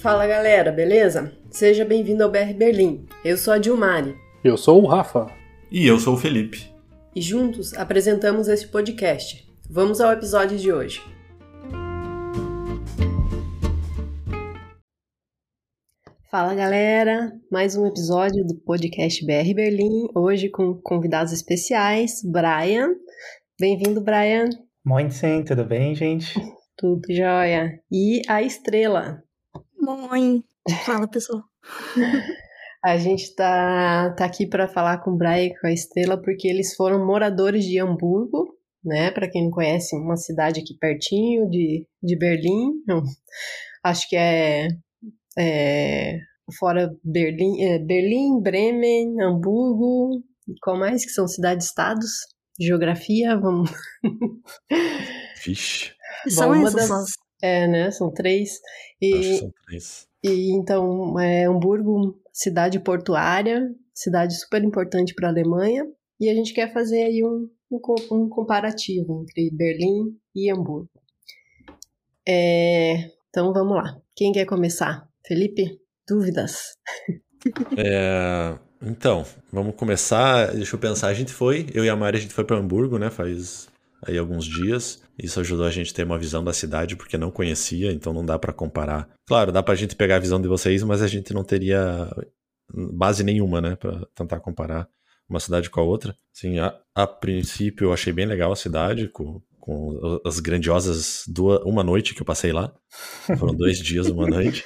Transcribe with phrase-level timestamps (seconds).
[0.00, 1.30] Fala galera, beleza?
[1.50, 3.04] Seja bem-vindo ao BR Berlim.
[3.22, 4.16] Eu sou a Dilmari.
[4.42, 5.26] Eu sou o Rafa.
[5.70, 6.74] E eu sou o Felipe.
[7.14, 9.46] E juntos apresentamos este podcast.
[9.68, 11.02] Vamos ao episódio de hoje.
[16.30, 22.88] Fala galera, mais um episódio do podcast BR Berlim, hoje com convidados especiais, Brian.
[23.60, 24.48] Bem-vindo, Brian.
[24.82, 25.10] Moin,
[25.46, 26.32] tudo bem, gente?
[26.74, 27.78] Tudo jóia.
[27.92, 29.22] E a Estrela.
[29.96, 30.44] Mãe.
[30.84, 31.42] Fala, pessoal.
[32.82, 36.48] A gente tá, tá aqui para falar com o Brian e com a Estrela porque
[36.48, 39.10] eles foram moradores de Hamburgo, né?
[39.10, 42.72] Para quem não conhece, uma cidade aqui pertinho de, de Berlim.
[43.84, 44.68] Acho que é,
[45.38, 46.18] é
[46.58, 50.22] fora Berlim, é, Berlim, Bremen, Hamburgo,
[50.62, 52.10] qual mais que são cidades-estados?
[52.58, 53.70] Geografia, vamos.
[55.44, 55.92] Vixe.
[56.28, 57.12] São Bom, uma essas das-.
[57.42, 57.90] É, né?
[57.90, 58.52] São três.
[58.52, 58.60] Acho
[58.98, 60.08] que E, são três.
[60.22, 65.86] e então, é, Hamburgo, cidade portuária, cidade super importante para a Alemanha.
[66.18, 67.80] E a gente quer fazer aí um, um,
[68.12, 70.90] um comparativo entre Berlim e Hamburgo.
[72.28, 73.96] É, então vamos lá.
[74.14, 75.08] Quem quer começar?
[75.26, 75.78] Felipe?
[76.08, 76.74] Dúvidas?
[77.74, 80.52] É, então, vamos começar.
[80.52, 81.08] Deixa eu pensar.
[81.08, 83.08] A gente foi, eu e a Mari, a gente foi para Hamburgo, né?
[83.08, 83.66] Faz
[84.02, 85.02] aí alguns dias.
[85.18, 88.24] Isso ajudou a gente a ter uma visão da cidade, porque não conhecia, então não
[88.24, 89.08] dá para comparar.
[89.26, 92.10] Claro, dá pra gente pegar a visão de vocês, mas a gente não teria
[92.72, 93.76] base nenhuma, né?
[93.76, 94.88] Pra tentar comparar
[95.28, 96.14] uma cidade com a outra.
[96.34, 101.60] Assim, a, a princípio eu achei bem legal a cidade, com, com as grandiosas duas,
[101.64, 102.72] uma noite que eu passei lá.
[103.38, 104.64] Foram dois dias, uma noite.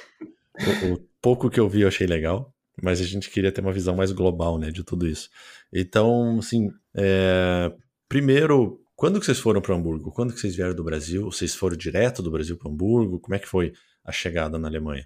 [0.59, 3.73] O, o pouco que eu vi eu achei legal, mas a gente queria ter uma
[3.73, 5.29] visão mais global, né, de tudo isso.
[5.73, 7.71] Então, assim, é,
[8.07, 10.11] primeiro, quando que vocês foram para Hamburgo?
[10.11, 11.25] Quando que vocês vieram do Brasil?
[11.25, 13.19] Vocês foram direto do Brasil para Hamburgo?
[13.19, 15.05] Como é que foi a chegada na Alemanha?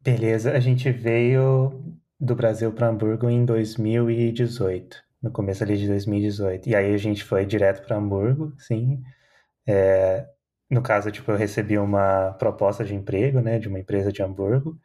[0.00, 1.72] Beleza, a gente veio
[2.18, 6.68] do Brasil para Hamburgo em 2018, no começo ali de 2018.
[6.68, 9.02] E aí a gente foi direto para Hamburgo, sim.
[9.66, 10.26] É,
[10.70, 14.78] no caso, tipo, eu recebi uma proposta de emprego, né, de uma empresa de Hamburgo.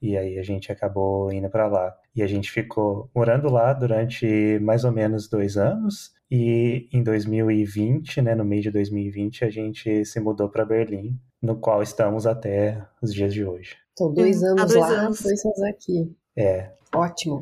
[0.00, 1.96] E aí a gente acabou indo para lá.
[2.14, 6.13] E a gente ficou morando lá durante mais ou menos dois anos.
[6.36, 11.54] E em 2020, né, no meio de 2020, a gente se mudou para Berlim, no
[11.56, 13.76] qual estamos até os dias de hoje.
[13.92, 15.20] Então, dois Hum, há anos dois lá, anos.
[15.22, 16.12] dois anos aqui.
[16.36, 17.40] É, Ótimo.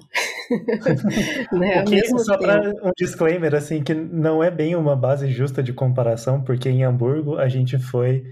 [1.52, 1.82] né?
[1.84, 5.72] Que- mesmo só para um disclaimer, assim, que não é bem uma base justa de
[5.72, 8.24] comparação, porque em Hamburgo a gente foi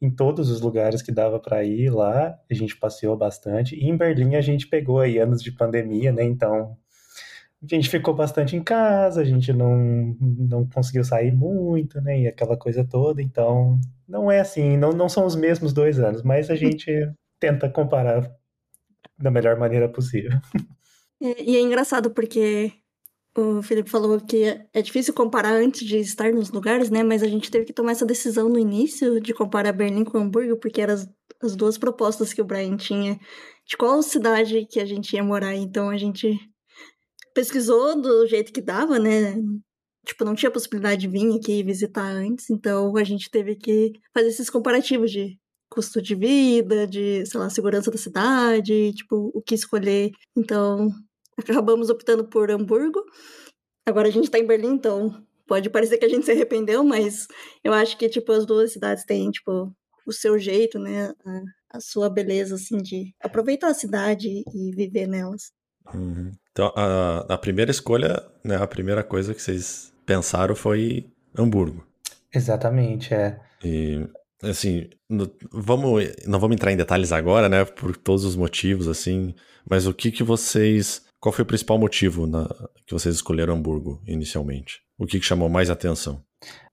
[0.00, 3.96] em todos os lugares que dava para ir lá, a gente passeou bastante, e em
[3.96, 6.76] Berlim a gente pegou aí anos de pandemia, né, então
[7.74, 12.26] a gente ficou bastante em casa, a gente não, não conseguiu sair muito, né, e
[12.26, 13.78] aquela coisa toda, então
[14.08, 16.90] não é assim, não, não são os mesmos dois anos, mas a gente
[17.40, 18.30] tenta comparar
[19.18, 20.32] da melhor maneira possível.
[21.22, 22.72] É, E é engraçado porque
[23.36, 27.02] o Felipe falou que é difícil comparar antes de estar nos lugares, né?
[27.02, 30.56] Mas a gente teve que tomar essa decisão no início de comparar Berlim com Hamburgo,
[30.56, 31.08] porque eram as,
[31.42, 33.18] as duas propostas que o Brian tinha
[33.66, 35.54] de qual cidade que a gente ia morar.
[35.54, 36.38] Então a gente
[37.36, 39.34] pesquisou do jeito que dava, né?
[40.06, 44.28] Tipo, não tinha possibilidade de vir aqui visitar antes, então a gente teve que fazer
[44.28, 45.38] esses comparativos de
[45.68, 50.12] custo de vida, de, sei lá, segurança da cidade, tipo, o que escolher.
[50.34, 50.88] Então,
[51.36, 53.04] acabamos optando por Hamburgo.
[53.86, 57.26] Agora a gente tá em Berlim, então pode parecer que a gente se arrependeu, mas
[57.62, 59.70] eu acho que, tipo, as duas cidades têm, tipo,
[60.06, 61.12] o seu jeito, né?
[61.26, 65.52] A, a sua beleza, assim, de aproveitar a cidade e viver nelas.
[65.92, 66.32] Uhum.
[66.56, 71.06] Então, a, a primeira escolha, né, a primeira coisa que vocês pensaram foi
[71.38, 71.86] Hamburgo.
[72.34, 73.38] Exatamente, é.
[73.62, 74.08] E,
[74.42, 79.34] assim, no- vamos, não vamos entrar em detalhes agora, né, por todos os motivos, assim,
[79.68, 82.48] mas o que que vocês, qual foi o principal motivo na,
[82.86, 84.80] que vocês escolheram Hamburgo inicialmente?
[84.98, 86.22] O que que chamou mais atenção?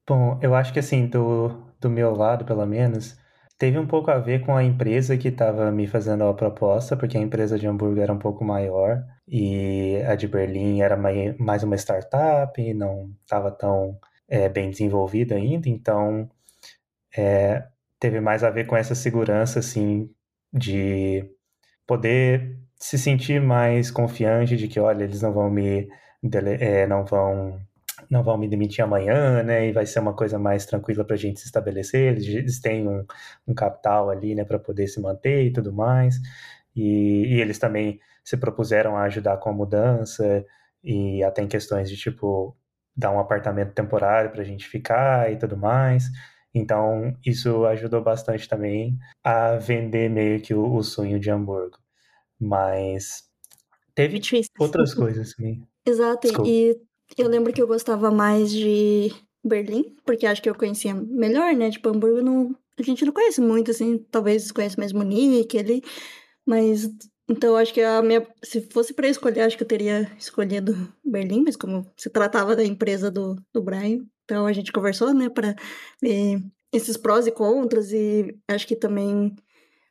[0.07, 3.17] Bom, eu acho que assim, do, do meu lado, pelo menos,
[3.57, 7.17] teve um pouco a ver com a empresa que estava me fazendo a proposta, porque
[7.17, 11.63] a empresa de Hamburgo era um pouco maior e a de Berlim era mai- mais
[11.63, 16.29] uma startup, não estava tão é, bem desenvolvida ainda, então
[17.17, 17.65] é,
[17.99, 20.09] teve mais a ver com essa segurança, assim,
[20.51, 21.25] de
[21.87, 25.89] poder se sentir mais confiante de que, olha, eles não vão me,
[26.59, 27.59] é, não vão
[28.09, 29.67] não vão me demitir amanhã, né?
[29.67, 32.13] E vai ser uma coisa mais tranquila para a gente se estabelecer.
[32.13, 33.05] Eles, eles têm um,
[33.47, 36.15] um capital ali, né, para poder se manter e tudo mais.
[36.75, 40.45] E, e eles também se propuseram a ajudar com a mudança
[40.83, 42.55] e até em questões de tipo
[42.95, 46.05] dar um apartamento temporário para a gente ficar e tudo mais.
[46.53, 51.77] Então, isso ajudou bastante também a vender meio que o, o sonho de Hamburgo.
[52.39, 53.23] Mas
[53.95, 54.21] teve
[54.59, 55.67] outras coisas também.
[55.85, 56.49] Exato, Desculpa.
[56.49, 56.79] e
[57.17, 59.11] eu lembro que eu gostava mais de
[59.43, 61.71] Berlim, porque acho que eu conhecia melhor, né?
[61.71, 65.83] Tipo, Hamburgo não, a gente não conhece muito, assim, talvez conhece mais Munique ali,
[66.45, 66.89] mas
[67.33, 71.43] então acho que a minha, se fosse para escolher, acho que eu teria escolhido Berlim,
[71.43, 75.55] mas como se tratava da empresa do, do Brian, então a gente conversou, né, para
[76.01, 76.39] ver
[76.71, 79.35] esses prós e contras e acho que também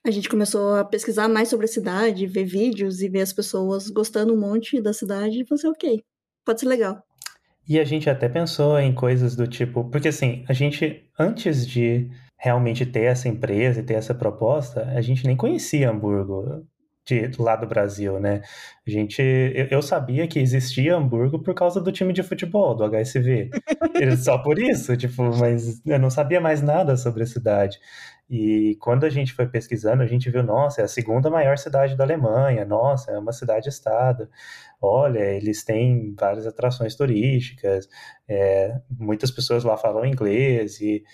[0.05, 3.89] a gente começou a pesquisar mais sobre a cidade, ver vídeos e ver as pessoas
[3.89, 6.03] gostando um monte da cidade e assim, ok,
[6.45, 7.03] pode ser legal.
[7.69, 12.11] E a gente até pensou em coisas do tipo, porque assim, a gente, antes de
[12.37, 16.67] realmente ter essa empresa e ter essa proposta, a gente nem conhecia Hamburgo
[17.05, 18.43] de, lá do Brasil, né?
[18.87, 22.85] A gente, eu, eu, sabia que existia Hamburgo por causa do time de futebol, do
[22.85, 23.51] HSV.
[24.23, 27.79] Só por isso, tipo, mas eu não sabia mais nada sobre a cidade.
[28.31, 31.97] E quando a gente foi pesquisando, a gente viu, nossa, é a segunda maior cidade
[31.97, 34.29] da Alemanha, nossa, é uma cidade-estado.
[34.81, 37.89] Olha, eles têm várias atrações turísticas,
[38.29, 41.05] é, muitas pessoas lá falam inglês e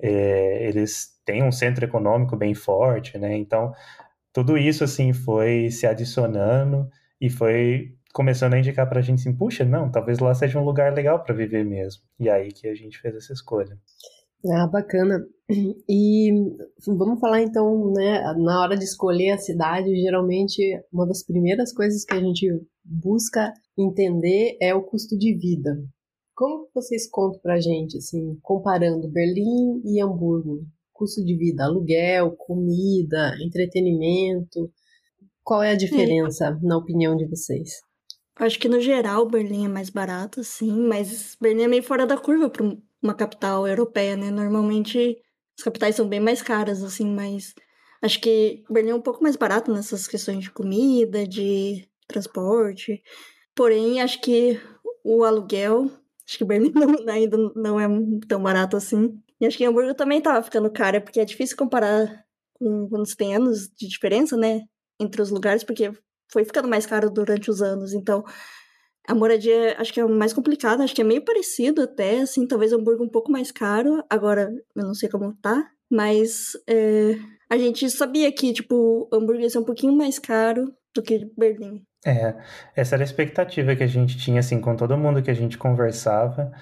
[0.00, 3.36] é, eles têm um centro econômico bem forte, né?
[3.36, 3.72] Então,
[4.36, 9.34] tudo isso assim foi se adicionando e foi começando a indicar para a gente assim,
[9.34, 12.02] puxa, não, talvez lá seja um lugar legal para viver mesmo.
[12.20, 13.78] E aí que a gente fez essa escolha.
[14.52, 15.26] Ah, bacana.
[15.88, 16.30] E
[16.86, 20.60] vamos falar então, né, na hora de escolher a cidade, geralmente
[20.92, 22.46] uma das primeiras coisas que a gente
[22.84, 25.82] busca entender é o custo de vida.
[26.34, 30.66] Como vocês contam pra gente, assim, comparando Berlim e Hamburgo?
[30.96, 34.70] Custo de vida, aluguel, comida, entretenimento.
[35.44, 36.66] Qual é a diferença, é.
[36.66, 37.70] na opinião de vocês?
[38.38, 42.18] Acho que no geral Berlim é mais barato, sim, mas Berlim é meio fora da
[42.18, 42.64] curva para
[43.02, 44.30] uma capital europeia, né?
[44.30, 45.16] Normalmente
[45.58, 47.54] as capitais são bem mais caras, assim, mas
[48.02, 53.02] acho que Berlim é um pouco mais barato nessas questões de comida, de transporte.
[53.54, 54.60] Porém, acho que
[55.02, 55.90] o aluguel,
[56.28, 57.86] acho que Berlim não, ainda não é
[58.28, 59.18] tão barato assim.
[59.40, 62.24] E acho que Hamburgo também tava ficando cara, porque é difícil comparar
[62.54, 64.62] com quando tem anos de diferença, né?
[64.98, 65.92] Entre os lugares, porque
[66.32, 67.92] foi ficando mais caro durante os anos.
[67.92, 68.24] Então,
[69.06, 72.72] a moradia acho que é mais complicada, acho que é meio parecido até, assim, talvez
[72.72, 74.02] Hamburgo um pouco mais caro.
[74.10, 77.14] Agora, eu não sei como tá, mas é,
[77.50, 81.82] a gente sabia que, tipo, Hamburgo ia ser um pouquinho mais caro do que Berlim.
[82.04, 82.36] É,
[82.74, 85.58] essa era a expectativa que a gente tinha, assim, com todo mundo que a gente
[85.58, 86.52] conversava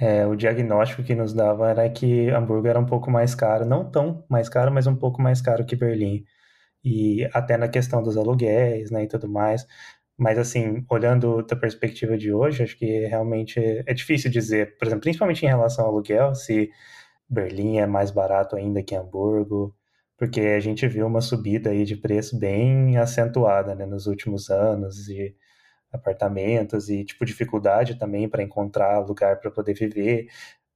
[0.00, 3.90] é, o diagnóstico que nos dava era que Hamburgo era um pouco mais caro, não
[3.90, 6.24] tão mais caro, mas um pouco mais caro que Berlim.
[6.84, 9.66] E até na questão dos aluguéis, né, e tudo mais.
[10.18, 15.02] Mas, assim, olhando da perspectiva de hoje, acho que realmente é difícil dizer, por exemplo,
[15.02, 16.70] principalmente em relação ao aluguel, se
[17.28, 19.74] Berlim é mais barato ainda que Hamburgo,
[20.18, 25.08] porque a gente viu uma subida aí de preço bem acentuada, né, nos últimos anos,
[25.08, 25.34] e
[25.92, 30.28] apartamentos e tipo dificuldade também para encontrar lugar para poder viver.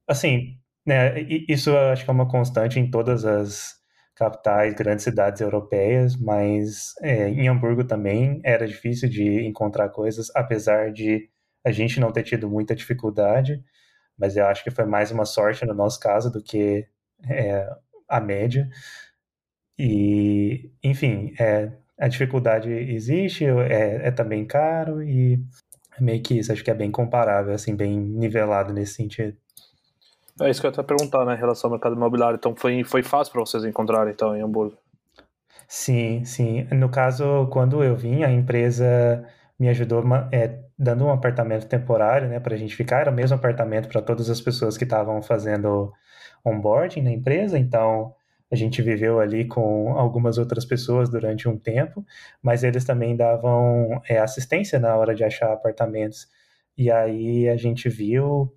[0.07, 1.19] Assim, né,
[1.49, 3.75] isso eu acho que é uma constante em todas as
[4.15, 10.91] capitais, grandes cidades europeias, mas é, em Hamburgo também era difícil de encontrar coisas, apesar
[10.91, 11.29] de
[11.65, 13.61] a gente não ter tido muita dificuldade,
[14.17, 16.87] mas eu acho que foi mais uma sorte no nosso caso do que
[17.29, 17.67] é,
[18.07, 18.69] a média.
[19.77, 25.39] E, enfim, é, a dificuldade existe, é, é também caro e
[25.97, 29.37] é meio que isso, acho que é bem comparável, assim, bem nivelado nesse sentido.
[30.41, 32.35] É isso que eu ia até perguntar, né, em relação ao mercado imobiliário.
[32.35, 34.77] Então foi, foi fácil para vocês encontrarem, então, em Hamburgo?
[35.67, 36.67] Sim, sim.
[36.71, 39.25] No caso, quando eu vim, a empresa
[39.57, 42.99] me ajudou é, dando um apartamento temporário, né, para a gente ficar.
[42.99, 45.93] Era o mesmo apartamento para todas as pessoas que estavam fazendo
[46.43, 48.13] onboarding na empresa, então
[48.55, 52.05] a gente viveu ali com algumas outras pessoas durante um tempo,
[52.41, 56.27] mas eles também davam é, assistência na hora de achar apartamentos.
[56.77, 58.51] E aí a gente viu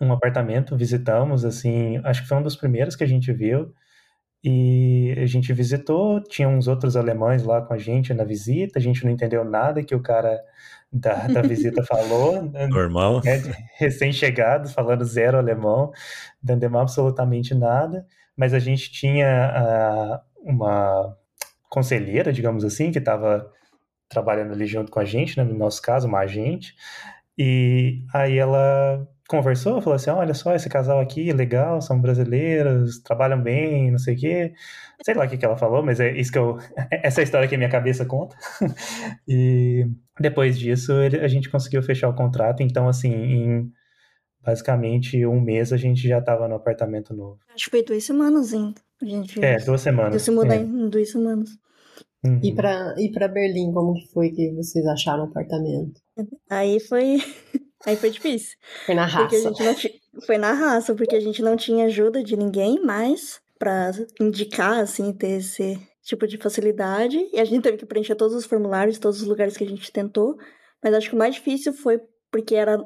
[0.00, 3.72] um apartamento, visitamos, assim, acho que foi um dos primeiros que a gente viu.
[4.42, 8.82] E a gente visitou, tinha uns outros alemães lá com a gente na visita, a
[8.82, 10.38] gente não entendeu nada que o cara
[10.92, 12.42] da, da visita falou.
[12.42, 13.22] Normal.
[13.24, 13.42] Né,
[13.76, 15.92] Recém-chegados, falando zero alemão,
[16.42, 18.06] entendemos absolutamente nada
[18.36, 21.16] mas a gente tinha uh, uma
[21.68, 23.50] conselheira, digamos assim, que estava
[24.08, 26.74] trabalhando ali junto com a gente, né, no nosso caso, uma agente,
[27.36, 33.40] e aí ela conversou, falou assim, olha só, esse casal aqui, legal, são brasileiros, trabalham
[33.42, 34.52] bem, não sei o quê.
[35.02, 36.58] Sei lá o que, que ela falou, mas é isso que eu...
[36.90, 38.36] Essa é a história que a minha cabeça conta.
[39.26, 39.86] e
[40.20, 43.72] depois disso, a gente conseguiu fechar o contrato, então, assim, em
[44.44, 47.38] basicamente um mês a gente já estava no apartamento novo.
[47.54, 48.74] Acho que foi duas semanas, hein?
[49.02, 50.22] A gente É, duas semanas.
[50.22, 50.58] se mudar É.
[50.60, 51.50] em duas semanas.
[52.24, 52.40] Uhum.
[52.42, 56.00] E pra, e pra Berlim, como que foi que vocês acharam o apartamento?
[56.48, 57.18] Aí foi.
[57.86, 58.56] Aí foi difícil.
[58.86, 59.74] Foi na Porque a raça.
[59.74, 63.90] gente não Foi na raça, porque a gente não tinha ajuda de ninguém mais pra
[64.18, 67.18] indicar, assim, ter esse tipo de facilidade.
[67.30, 69.92] E a gente teve que preencher todos os formulários, todos os lugares que a gente
[69.92, 70.34] tentou.
[70.82, 72.00] Mas acho que o mais difícil foi
[72.32, 72.78] porque era.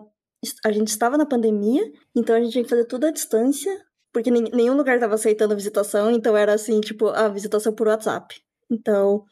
[0.65, 1.83] A gente estava na pandemia,
[2.17, 3.71] então a gente tinha que fazer tudo à distância,
[4.13, 8.37] porque nen- nenhum lugar estava aceitando visitação, então era assim, tipo, a visitação por WhatsApp.
[8.71, 9.25] Então,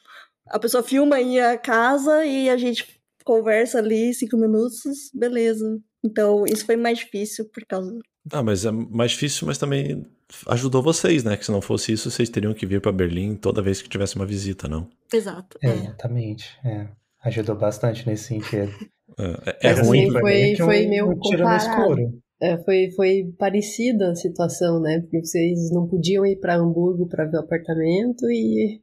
[0.48, 5.78] a pessoa filma aí a casa e a gente conversa ali cinco minutos, beleza.
[6.04, 7.96] Então, isso foi mais difícil por causa.
[8.32, 10.04] Ah, mas é mais difícil, mas também
[10.48, 11.36] ajudou vocês, né?
[11.36, 14.16] Que se não fosse isso, vocês teriam que vir para Berlim toda vez que tivesse
[14.16, 14.88] uma visita, não?
[15.12, 15.56] Exato.
[15.62, 15.74] É, É.
[15.74, 16.58] Exatamente.
[16.64, 16.88] é.
[17.24, 18.72] Ajudou bastante nesse sentido.
[19.18, 20.02] É, é Mas ruim.
[20.02, 21.56] assim, foi- meio que foi meio um comparado.
[21.56, 22.18] escuro.
[22.40, 25.00] É, foi, foi parecida a situação, né?
[25.00, 28.80] Porque vocês não podiam ir para Hamburgo para ver o apartamento e,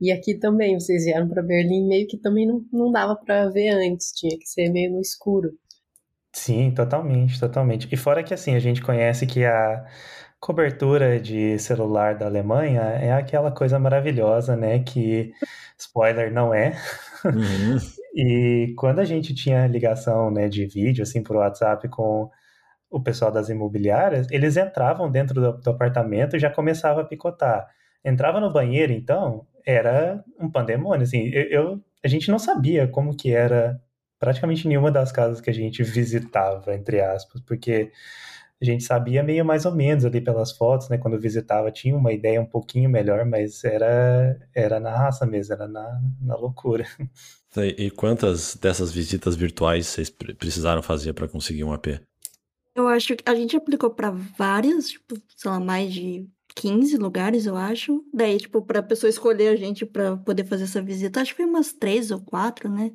[0.00, 3.70] e aqui também, vocês vieram para Berlim, meio que também não, não dava para ver
[3.70, 5.50] antes, tinha que ser meio no escuro.
[6.32, 7.88] Sim, totalmente, totalmente.
[7.92, 9.84] E fora que assim, a gente conhece que a
[10.40, 14.80] cobertura de celular da Alemanha é aquela coisa maravilhosa, né?
[14.80, 15.32] Que,
[15.78, 16.76] spoiler, não é.
[17.24, 17.78] Uhum.
[18.14, 22.30] E quando a gente tinha ligação, né, de vídeo, assim, por WhatsApp com
[22.90, 27.66] o pessoal das imobiliárias, eles entravam dentro do, do apartamento e já começava a picotar.
[28.04, 33.16] Entrava no banheiro, então, era um pandemônio, assim, eu, eu- a gente não sabia como
[33.16, 33.80] que era
[34.20, 37.90] praticamente nenhuma das casas que a gente visitava, entre aspas, porque
[38.60, 42.12] a gente sabia meio mais ou menos ali pelas fotos, né, quando visitava tinha uma
[42.12, 46.84] ideia um pouquinho melhor, mas era, era na raça mesmo, era na, na loucura.
[47.56, 52.00] E e quantas dessas visitas virtuais vocês pre- precisaram fazer para conseguir um AP?
[52.74, 57.46] Eu acho que a gente aplicou pra vários, tipo, sei lá, mais de 15 lugares,
[57.46, 58.04] eu acho.
[58.12, 61.46] Daí, tipo, pra pessoa escolher a gente pra poder fazer essa visita, acho que foi
[61.50, 62.90] umas três ou quatro, né?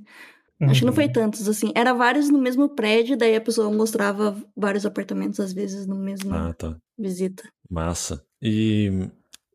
[0.61, 1.13] Acho que não foi Uhum.
[1.13, 1.71] tantos, assim.
[1.73, 6.33] Era vários no mesmo prédio, daí a pessoa mostrava vários apartamentos, às vezes, no mesmo
[6.33, 6.75] Ah, tá.
[6.97, 7.43] visita.
[7.69, 8.21] Massa.
[8.41, 9.07] E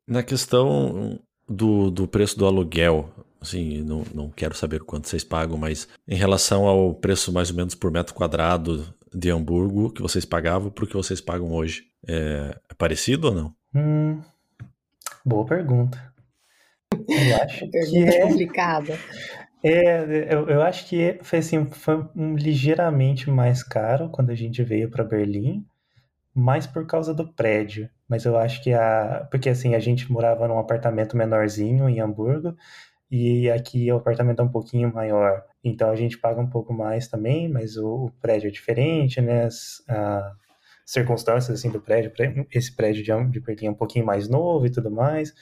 [0.08, 3.10] na questão do, do preço do aluguel,
[3.44, 7.56] assim, não, não quero saber quanto vocês pagam, mas em relação ao preço mais ou
[7.56, 11.86] menos por metro quadrado de Hamburgo que vocês pagavam para o que vocês pagam hoje,
[12.06, 13.54] é, é parecido ou não?
[13.74, 14.20] Hum,
[15.24, 16.12] boa pergunta.
[17.08, 18.98] Eu acho que é, complicada.
[19.62, 24.62] é, eu, eu acho que foi assim, foi um ligeiramente mais caro quando a gente
[24.62, 25.64] veio para Berlim,
[26.34, 27.88] mais por causa do prédio.
[28.08, 32.56] Mas eu acho que a, porque assim a gente morava num apartamento menorzinho em Hamburgo
[33.14, 37.06] e aqui o apartamento é um pouquinho maior, então a gente paga um pouco mais
[37.08, 39.44] também, mas o, o prédio é diferente, né?
[39.44, 40.32] As, a-
[40.86, 44.70] circunstâncias assim do prédio, pré- esse prédio de, de é um pouquinho mais novo e
[44.70, 45.32] tudo mais,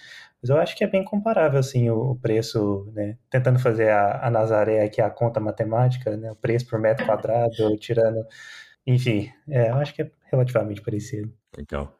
[0.40, 3.16] mas eu acho que é bem comparável assim o, o preço, né?
[3.30, 6.30] Tentando fazer a, a Nazaré aqui a conta matemática, né?
[6.30, 8.24] O preço por metro quadrado, tirando,
[8.86, 11.32] enfim, é, eu acho que é relativamente parecido.
[11.56, 11.92] Legal.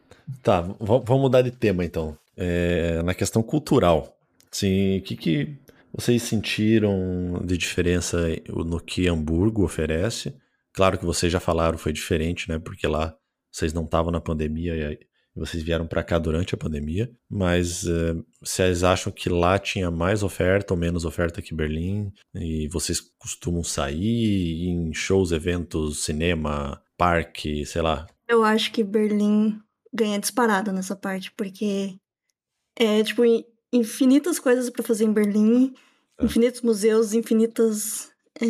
[0.43, 2.17] Tá, vamos mudar de tema então.
[2.37, 4.17] É, na questão cultural,
[4.53, 5.57] assim, o que, que
[5.93, 8.19] vocês sentiram de diferença
[8.49, 10.35] no que Hamburgo oferece?
[10.73, 12.59] Claro que vocês já falaram, foi diferente, né?
[12.59, 13.15] Porque lá
[13.51, 14.99] vocês não estavam na pandemia e
[15.35, 20.23] vocês vieram para cá durante a pandemia, mas é, vocês acham que lá tinha mais
[20.23, 22.13] oferta ou menos oferta que Berlim?
[22.35, 29.61] E vocês costumam sair em shows, eventos, cinema, parque, sei lá, Eu acho que Berlim
[29.93, 31.99] ganha disparado nessa parte, porque
[32.75, 33.23] é, tipo,
[33.73, 35.75] infinitas coisas pra fazer em Berlim,
[36.19, 36.25] É.
[36.25, 38.11] infinitos museus, infinitas
[38.41, 38.47] é,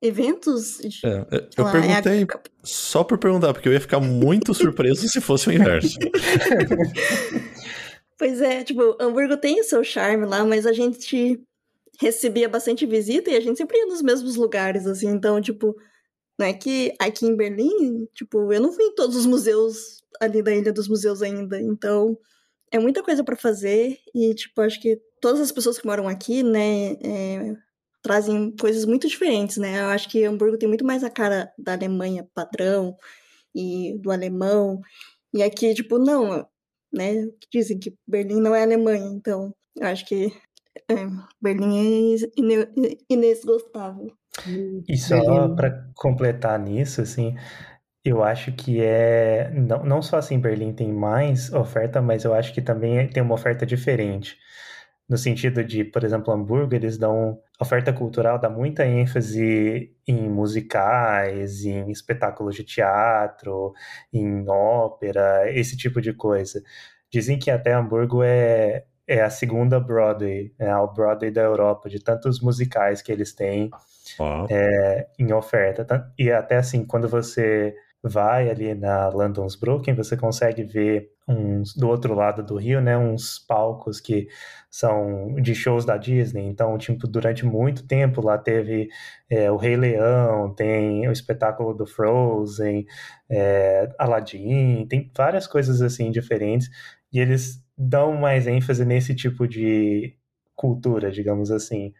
[0.00, 0.80] eventos.
[0.80, 0.84] É,
[1.30, 2.26] eu sei lá, é a- perguntei
[2.62, 5.98] só por perguntar, porque eu ia ficar muito surpreso se fosse o inverso.
[8.18, 11.40] Pois é, tipo, Hamburgo tem o seu charme lá, mas a gente
[12.00, 15.76] recebia bastante visita e a gente sempre ia nos mesmos lugares, assim, então, tipo,
[16.38, 20.42] não é que aqui em Berlim, tipo, eu não fui em todos os museus ali
[20.42, 22.18] da Ilha dos Museus ainda, então
[22.72, 26.42] é muita coisa pra fazer e, tipo, acho que todas as pessoas que moram aqui,
[26.42, 27.54] né, é,
[28.02, 31.72] trazem coisas muito diferentes, né, eu acho que Hamburgo tem muito mais a cara da
[31.72, 32.96] Alemanha padrão
[33.54, 34.80] e do alemão,
[35.32, 36.46] e aqui, tipo, não,
[36.92, 37.26] né?
[37.40, 40.32] Que dizem que Berlim não é Alemanha, então eu acho que
[40.88, 40.94] é,
[41.40, 44.12] Berlim é ine- inesgotável.
[44.88, 47.34] E só para completar nisso, assim,
[48.04, 49.50] eu acho que é.
[49.50, 53.34] Não, não só assim, Berlim tem mais oferta, mas eu acho que também tem uma
[53.34, 54.38] oferta diferente.
[55.08, 60.28] no sentido de, por exemplo, Hamburgo, eles dão a oferta cultural dá muita ênfase em
[60.28, 63.72] musicais, em espetáculos de teatro,
[64.12, 66.62] em ópera, esse tipo de coisa.
[67.10, 72.00] Dizem que até Hamburgo é, é a segunda Broadway, é a Broadway da Europa, de
[72.02, 73.70] tantos musicais que eles têm
[74.50, 76.12] é, em oferta.
[76.18, 81.88] E até assim, quando você vai ali na London's Broken, você consegue ver uns do
[81.88, 84.28] outro lado do rio, né, uns palcos que
[84.70, 86.46] são de shows da Disney.
[86.46, 88.88] Então, tipo, durante muito tempo lá teve
[89.28, 92.86] é, o Rei Leão, tem o espetáculo do Frozen,
[93.28, 96.70] é, Aladdin, tem várias coisas assim diferentes
[97.12, 100.16] e eles dão mais ênfase nesse tipo de
[100.56, 101.92] cultura, digamos assim.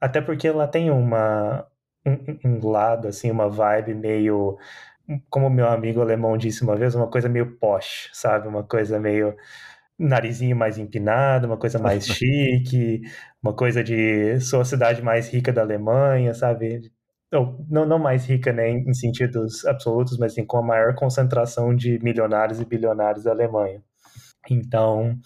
[0.00, 1.66] Até porque lá tem uma
[2.06, 4.58] um, um lado assim, uma vibe meio
[5.28, 8.48] como meu amigo alemão disse uma vez, uma coisa meio posh, sabe?
[8.48, 9.36] Uma coisa meio
[9.98, 13.02] narizinho mais empinado, uma coisa mais chique,
[13.42, 16.90] uma coisa de sou a cidade mais rica da Alemanha, sabe?
[17.32, 21.74] Ou, não, não mais rica né, em sentidos absolutos, mas assim, com a maior concentração
[21.74, 23.82] de milionários e bilionários da Alemanha.
[24.50, 25.18] Então,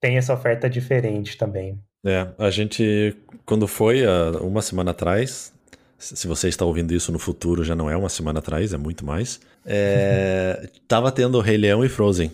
[0.00, 1.80] tem essa oferta diferente também.
[2.04, 4.02] É, a gente, quando foi,
[4.40, 5.52] uma semana atrás,
[5.98, 9.04] se você está ouvindo isso no futuro, já não é uma semana atrás, é muito
[9.04, 9.40] mais.
[9.66, 12.30] É, tava tendo Rei Leão e Frozen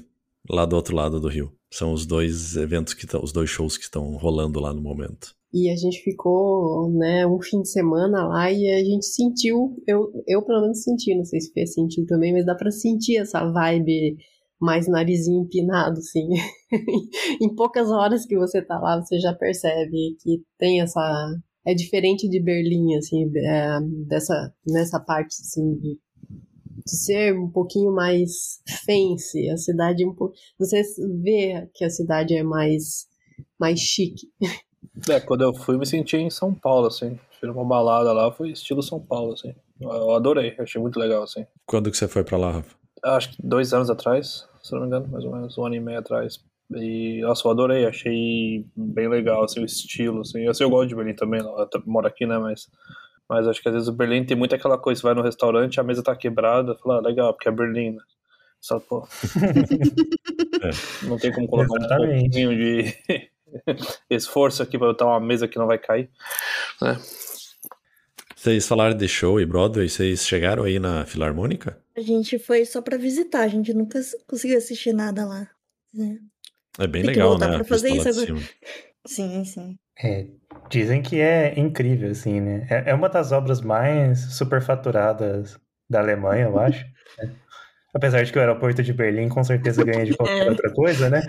[0.49, 1.53] lá do outro lado do rio.
[1.73, 5.35] São os dois eventos que os dois shows que estão rolando lá no momento.
[5.53, 10.11] E a gente ficou, né, um fim de semana lá e a gente sentiu, eu,
[10.27, 13.49] eu pelo menos senti, não sei se Fê sentiu também, mas dá para sentir essa
[13.51, 14.17] vibe
[14.61, 16.29] mais narizinho empinado, assim.
[17.41, 21.01] em poucas horas que você tá lá, você já percebe que tem essa
[21.67, 25.99] é diferente de Berlim, assim, é, dessa, nessa parte, assim, de,
[26.85, 30.35] de, ser um pouquinho mais fancy, a cidade um pouco...
[30.59, 30.83] Você
[31.23, 33.07] vê que a cidade é mais,
[33.59, 34.29] mais chique.
[35.09, 37.19] É, quando eu fui, me senti em São Paulo, assim.
[37.41, 39.53] Fui uma balada lá, foi estilo São Paulo, assim.
[39.81, 41.45] Eu adorei, achei muito legal, assim.
[41.67, 42.77] Quando que você foi pra lá, Rafa?
[43.03, 45.81] Acho que dois anos atrás, se não me engano, mais ou menos, um ano e
[45.81, 46.43] meio atrás.
[46.71, 50.47] E, nossa, eu adorei, achei bem legal, assim, o estilo, assim.
[50.49, 52.69] Assim, eu gosto de Berlim também, eu moro aqui, né, mas...
[53.27, 55.81] Mas acho que às vezes o Berlim tem muito aquela coisa, você vai no restaurante,
[55.81, 58.03] a mesa tá quebrada, fala, ah, legal, porque é Berlim, né?
[58.61, 59.07] Só, pô...
[60.63, 61.07] é.
[61.07, 62.15] Não tem como colocar Exatamente.
[62.15, 62.95] um pouquinho de
[64.11, 66.11] esforço aqui pra botar uma mesa que não vai cair,
[66.83, 66.99] né?
[68.37, 71.79] Vocês falaram de show e Broadway, vocês chegaram aí na Filarmônica?
[71.97, 75.49] A gente foi só pra visitar, a gente nunca conseguiu assistir nada lá.
[75.95, 76.19] Né?
[76.79, 77.57] É bem Tem legal, né?
[77.57, 78.43] Pra fazer isso agora.
[79.07, 79.77] Sim, sim.
[80.03, 80.27] É,
[80.69, 82.67] dizem que é incrível, assim, né?
[82.71, 85.59] É, é uma das obras mais superfaturadas
[85.89, 86.85] da Alemanha, eu acho.
[87.17, 87.31] Né?
[87.95, 90.51] Apesar de que o aeroporto de Berlim com certeza ganha de qualquer é.
[90.51, 91.23] outra coisa, né?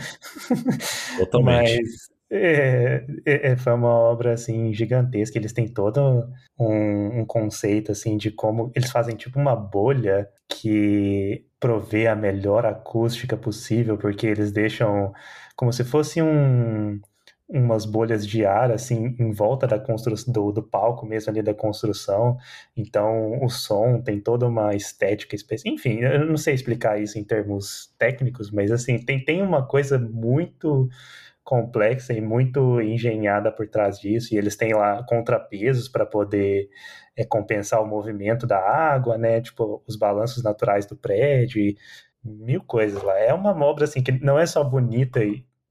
[1.20, 1.78] Totalmente.
[1.78, 5.38] Mas é, é, é, foi uma obra assim gigantesca.
[5.38, 6.28] Eles têm todo
[6.60, 12.64] um, um, conceito assim de como eles fazem tipo uma bolha que provê a melhor
[12.64, 15.12] acústica possível, porque eles deixam
[15.56, 17.02] como se fosse um
[17.48, 21.54] umas bolhas de ar assim em volta da construção do, do palco mesmo ali da
[21.54, 22.38] construção.
[22.78, 27.24] Então o som tem toda uma estética específica enfim eu não sei explicar isso em
[27.24, 30.88] termos técnicos mas assim tem, tem uma coisa muito
[31.46, 36.68] complexa e muito engenhada por trás disso, e eles têm lá contrapesos para poder
[37.16, 39.42] é, compensar o movimento da água, né?
[39.42, 41.76] Tipo, os balanços naturais do prédio,
[42.24, 43.18] mil coisas lá.
[43.18, 45.20] É uma obra assim que não é só bonita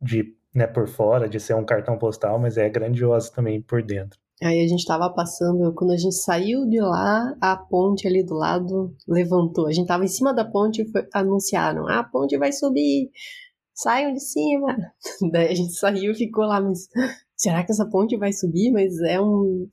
[0.00, 4.18] de, né, por fora, de ser um cartão postal, mas é grandiosa também por dentro.
[4.42, 8.34] Aí a gente tava passando, quando a gente saiu de lá, a ponte ali do
[8.34, 9.68] lado levantou.
[9.68, 13.10] A gente tava em cima da ponte e anunciaram: ah, a ponte vai subir
[13.74, 14.76] saiam de cima.
[15.32, 16.88] Daí a gente saiu e ficou lá, mas
[17.36, 18.70] será que essa ponte vai subir?
[18.70, 19.68] Mas é um,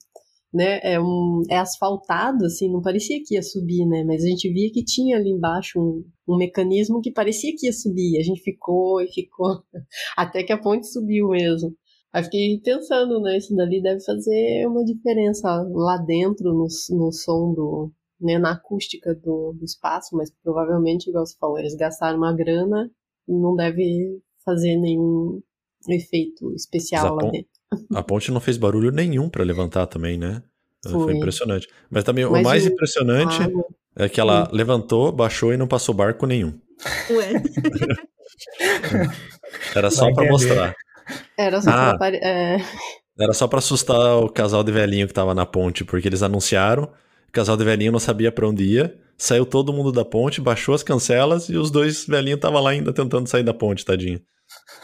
[0.54, 4.52] né, é um, é asfaltado, assim, não parecia que ia subir, né, mas a gente
[4.52, 8.42] via que tinha ali embaixo um, um mecanismo que parecia que ia subir, a gente
[8.42, 9.64] ficou e ficou,
[10.18, 11.76] até que a ponte subiu mesmo.
[12.14, 17.54] Aí fiquei pensando, né, isso dali deve fazer uma diferença lá dentro, no, no som
[17.54, 22.36] do, né, na acústica do, do espaço, mas provavelmente, igual você falou, eles gastaram uma
[22.36, 22.92] grana
[23.28, 25.42] não deve fazer nenhum
[25.90, 27.61] efeito especial lá dentro.
[27.94, 30.42] A ponte não fez barulho nenhum para levantar também, né?
[30.84, 30.92] Foi.
[30.92, 31.14] Foi.
[31.14, 31.68] impressionante.
[31.90, 32.70] Mas também Mas o mais o...
[32.70, 34.56] impressionante ah, é que ela hum.
[34.56, 36.60] levantou, baixou e não passou barco nenhum.
[37.10, 37.34] Ué.
[39.76, 40.76] Era só para mostrar.
[41.38, 42.58] Era só ah, pra, é...
[43.20, 46.84] Era só para assustar o casal de velhinho que tava na ponte, porque eles anunciaram,
[47.28, 50.74] o casal de velhinho não sabia para onde ia, saiu todo mundo da ponte, baixou
[50.74, 54.20] as cancelas e os dois velhinhos estavam lá ainda tentando sair da ponte, tadinho.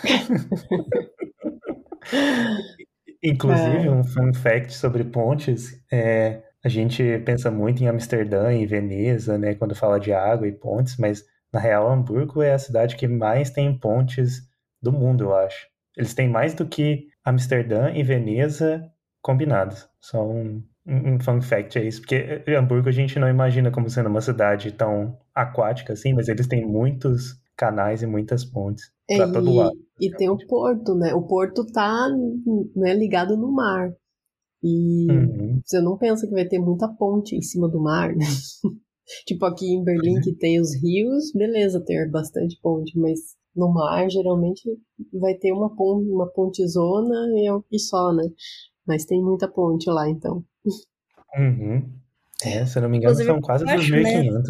[3.24, 3.92] Inclusive, é.
[3.92, 9.56] um fun fact sobre pontes, é, a gente pensa muito em Amsterdã e Veneza, né,
[9.56, 13.50] quando fala de água e pontes, mas na real, Hamburgo é a cidade que mais
[13.50, 14.42] tem pontes
[14.82, 15.68] do mundo, eu acho.
[15.96, 18.84] Eles têm mais do que Amsterdã e Veneza
[19.22, 19.90] combinados.
[20.00, 24.10] Só um, um fun fact é isso, porque Hamburgo a gente não imagina como sendo
[24.10, 29.32] uma cidade tão aquática assim, mas eles têm muitos canais e muitas pontes para é,
[29.32, 29.87] todo lado.
[30.00, 31.14] E tem o porto, né?
[31.14, 32.08] O porto tá
[32.76, 33.92] né, ligado no mar.
[34.64, 35.62] E uhum.
[35.64, 38.26] você não pensa que vai ter muita ponte em cima do mar, né?
[39.26, 43.20] tipo aqui em Berlim que tem os rios, beleza, ter bastante ponte, mas
[43.56, 44.70] no mar geralmente
[45.14, 48.24] vai ter uma ponte, uma pontezona e, é e só, né?
[48.86, 50.44] Mas tem muita ponte lá, então.
[51.38, 51.92] Uhum.
[52.44, 54.48] É, se eu não me engano, Inclusive, são quase 2.500.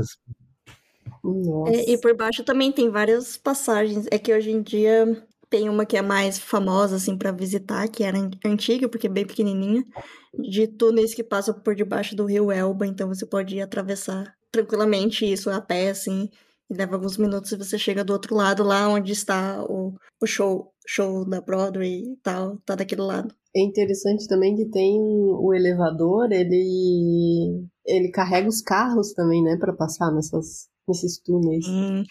[1.23, 1.73] Né?
[1.73, 4.07] É, e por baixo também tem várias passagens.
[4.11, 5.05] É que hoje em dia
[5.49, 9.25] tem uma que é mais famosa, assim, para visitar, que era antiga, porque é bem
[9.25, 9.85] pequenininha,
[10.33, 15.49] de túneis que passam por debaixo do rio Elba, então você pode atravessar tranquilamente isso
[15.49, 16.29] a pé, assim,
[16.69, 20.27] e leva alguns minutos e você chega do outro lado, lá onde está o, o
[20.27, 23.33] show, show da Broadway e tal, tá daquele lado.
[23.55, 29.73] É interessante também que tem o elevador, ele ele carrega os carros também, né, para
[29.73, 31.65] passar nessas nesses túneis.
[31.67, 32.03] Hum.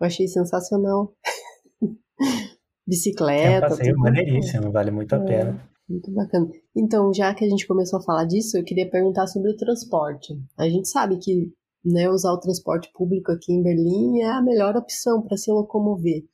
[0.00, 1.14] Eu achei sensacional.
[2.88, 3.42] Bicicleta.
[3.44, 5.70] É um passeio maneiríssimo, vale muito a é, pena.
[5.86, 6.48] Muito bacana.
[6.74, 10.34] Então, já que a gente começou a falar disso, eu queria perguntar sobre o transporte.
[10.56, 11.52] A gente sabe que
[11.84, 16.24] né, usar o transporte público aqui em Berlim é a melhor opção para se locomover.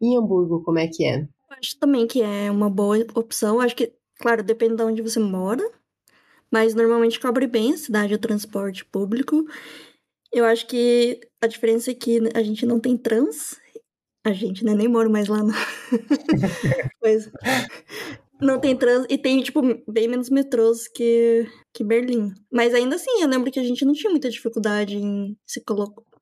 [0.00, 1.26] Em Hamburgo, como é que é?
[1.50, 3.60] Acho também que é uma boa opção.
[3.60, 5.62] Acho que, claro, depende de onde você mora,
[6.50, 9.44] mas normalmente cobre bem a cidade o transporte público.
[10.32, 13.56] Eu acho que a diferença é que a gente não tem trans.
[14.26, 14.74] A gente, né?
[14.74, 15.40] Nem moro mais lá.
[15.40, 15.54] Não.
[17.00, 17.30] pois.
[18.40, 22.34] Não tem trans e tem, tipo, bem menos metrôs que, que Berlim.
[22.52, 25.62] Mas ainda assim, eu lembro que a gente não tinha muita dificuldade em se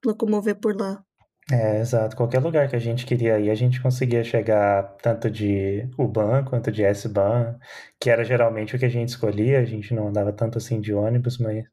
[0.05, 1.03] locomover por lá.
[1.51, 2.15] É, exato.
[2.15, 6.71] Qualquer lugar que a gente queria ir, a gente conseguia chegar tanto de U-Bahn quanto
[6.71, 7.57] de S-Bahn,
[7.99, 9.61] que era geralmente o que a gente escolhia.
[9.61, 11.65] A gente não andava tanto assim de ônibus, mas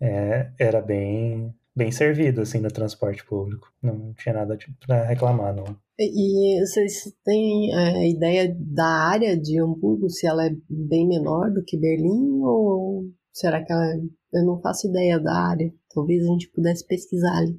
[0.00, 3.72] é, era bem, bem servido assim no transporte público.
[3.82, 5.64] Não tinha nada para reclamar, não.
[5.98, 11.50] E vocês têm a é, ideia da área de Hamburgo, se ela é bem menor
[11.50, 13.96] do que Berlim, ou será que ela é...
[14.30, 15.72] Eu não faço ideia da área.
[15.92, 17.58] Talvez a gente pudesse pesquisar ali.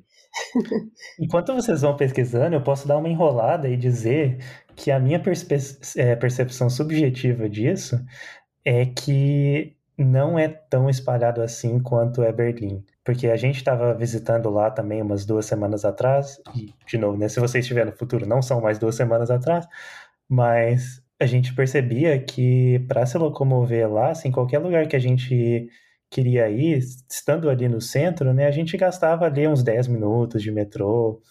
[1.20, 4.38] Enquanto vocês vão pesquisando, eu posso dar uma enrolada e dizer
[4.76, 5.22] que a minha
[5.98, 8.00] é, percepção subjetiva disso
[8.64, 12.86] é que não é tão espalhado assim quanto é Berlim.
[13.04, 17.28] Porque a gente estava visitando lá também umas duas semanas atrás, e, de novo, né,
[17.28, 19.68] se você estiver no futuro, não são mais duas semanas atrás,
[20.28, 25.70] mas a gente percebia que para se locomover lá, assim, qualquer lugar que a gente
[26.10, 30.52] queria ir, estando ali no centro, né, a gente gastava ali uns 10 minutos de
[30.52, 31.22] metrô,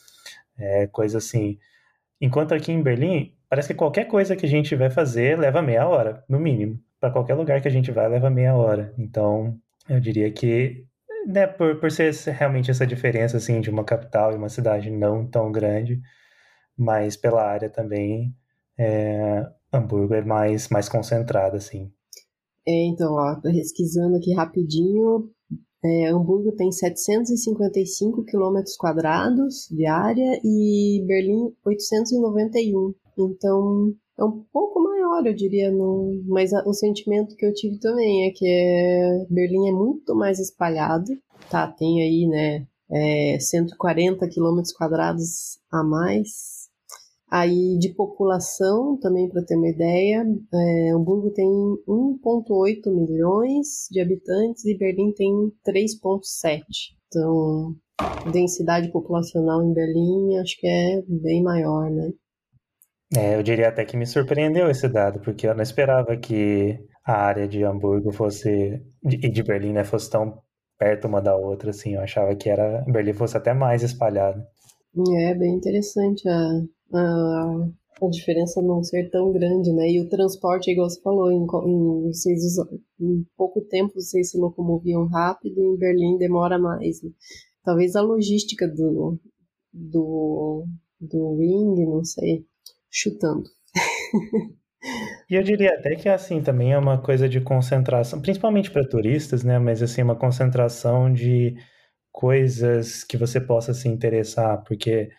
[0.58, 1.58] é, coisa assim.
[2.20, 5.88] Enquanto aqui em Berlim, parece que qualquer coisa que a gente vai fazer leva meia
[5.88, 8.94] hora, no mínimo para qualquer lugar que a gente vai leva meia hora.
[8.98, 9.56] Então,
[9.88, 10.84] eu diria que,
[11.26, 15.26] né, por, por ser realmente essa diferença, assim, de uma capital e uma cidade não
[15.26, 16.00] tão grande,
[16.76, 18.34] mas pela área também,
[18.78, 21.90] é, Hamburgo é mais, mais concentrado, assim.
[22.66, 25.30] É, então, ó, pesquisando aqui rapidinho,
[25.84, 32.94] é, Hamburgo tem 755 quilômetros quadrados de área e Berlim 891.
[33.16, 36.22] Então, é um pouco maior, eu diria, no...
[36.26, 39.26] mas o sentimento que eu tive também é que é...
[39.30, 41.06] Berlim é muito mais espalhado,
[41.50, 41.68] tá?
[41.68, 46.58] Tem aí, né, é, 140 quilômetros quadrados a mais.
[47.30, 51.46] Aí de população, também para ter uma ideia, é, Hamburgo tem
[51.86, 55.30] 1,8 milhões de habitantes e Berlim tem
[55.66, 56.62] 3,7.
[57.06, 57.74] Então,
[58.32, 62.10] densidade populacional em Berlim acho que é bem maior, né?
[63.16, 67.14] É, eu diria até que me surpreendeu esse dado, porque eu não esperava que a
[67.14, 70.42] área de Hamburgo fosse e de Berlim, né, fosse tão
[70.78, 71.94] perto uma da outra, assim.
[71.94, 74.42] Eu achava que era Berlim fosse até mais espalhado.
[75.20, 76.50] É bem interessante a,
[76.94, 77.68] a,
[78.02, 79.90] a diferença não ser tão grande, né?
[79.90, 82.66] E o transporte, igual você falou, em, em, vocês usam,
[83.00, 87.02] em pouco tempo vocês se locomoviam rápido, em Berlim demora mais.
[87.02, 87.10] Né?
[87.64, 89.18] Talvez a logística do,
[89.72, 90.64] do,
[91.00, 92.44] do ring, não sei,
[92.90, 93.48] chutando.
[95.30, 99.44] E eu diria até que assim também é uma coisa de concentração, principalmente para turistas,
[99.44, 99.58] né?
[99.58, 101.54] Mas assim uma concentração de
[102.12, 105.10] coisas que você possa se interessar, porque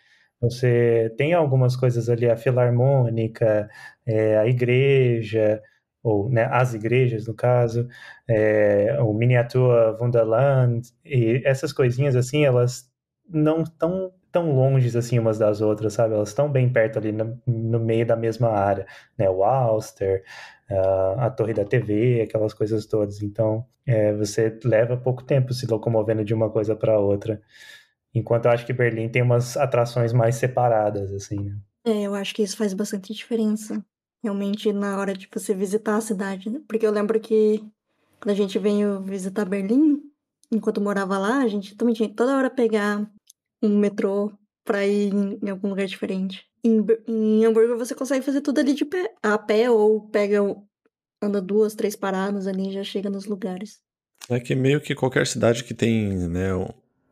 [0.42, 3.70] Você tem algumas coisas ali, a filarmônica,
[4.06, 5.62] é, a igreja,
[6.02, 7.88] ou né, as igrejas, no caso,
[8.28, 12.90] é, o Miniatura Wunderland, e essas coisinhas assim, elas
[13.28, 16.14] não estão tão longes assim umas das outras, sabe?
[16.14, 18.86] Elas estão bem perto ali no, no, meio da mesma área,
[19.18, 19.28] né?
[19.28, 20.24] O Ulster,
[20.70, 23.22] uh, a Torre da TV, aquelas coisas todas.
[23.22, 27.40] Então, é, você leva pouco tempo se locomovendo de uma coisa para outra.
[28.14, 31.56] Enquanto eu acho que Berlim tem umas atrações mais separadas, assim, né?
[31.84, 33.84] É, eu acho que isso faz bastante diferença.
[34.22, 36.60] Realmente, na hora de você visitar a cidade, né?
[36.68, 37.64] Porque eu lembro que
[38.20, 40.02] quando a gente veio visitar Berlim,
[40.52, 43.10] enquanto morava lá, a gente também tinha toda hora pegar
[43.62, 44.32] um metrô
[44.64, 46.44] pra ir em, algum lugar diferente.
[46.62, 50.38] Em, em Hamburgo você consegue fazer tudo ali de pé, a pé ou pega,
[51.22, 53.78] anda duas, três paradas ali e já chega nos lugares.
[54.28, 56.50] É que meio que qualquer cidade que tem, né,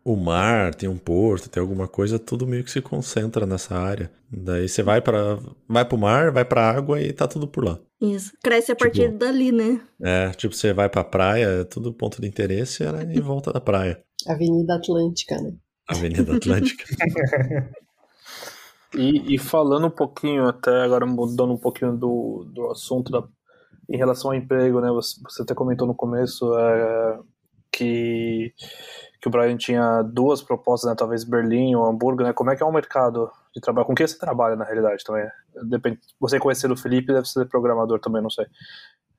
[0.04, 4.10] o mar, tem um porto, tem alguma coisa, tudo meio que se concentra nessa área.
[4.30, 7.78] Daí você vai para vai pro mar, vai pra água e tá tudo por lá.
[8.00, 8.32] Isso.
[8.42, 9.80] Cresce a tipo, partir dali, né?
[10.00, 13.60] É, tipo, você vai pra praia, é tudo ponto de interesse era em volta da
[13.60, 14.02] praia.
[14.26, 15.52] Avenida Atlântica, né?
[15.88, 16.84] Avenida Atlântica.
[18.94, 23.24] e, e, falando um pouquinho, até agora mudando um pouquinho do, do assunto da,
[23.88, 24.90] em relação ao emprego, né?
[24.90, 27.18] Você, você até comentou no começo é,
[27.72, 28.52] que
[29.20, 32.32] que o Brian tinha duas propostas, né, talvez Berlim ou Hamburgo, né?
[32.32, 33.86] Como é que é o mercado de trabalho?
[33.86, 35.26] Com que você trabalha na realidade também?
[35.64, 35.98] Depende.
[36.20, 38.46] Você conhecer o Felipe, deve ser programador também, não sei.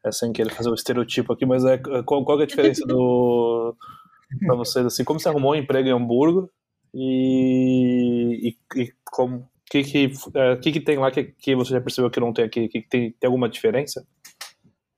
[0.03, 3.75] É sem querer fazer o estereotipo aqui, mas é qual, qual é a diferença do
[4.45, 5.03] para vocês assim?
[5.03, 6.49] Como você arrumou um emprego em Hamburgo
[6.93, 11.81] e, e, e como que que, é, que que tem lá que, que você já
[11.81, 12.67] percebeu que não tem aqui?
[12.67, 14.05] Que, que tem, tem alguma diferença?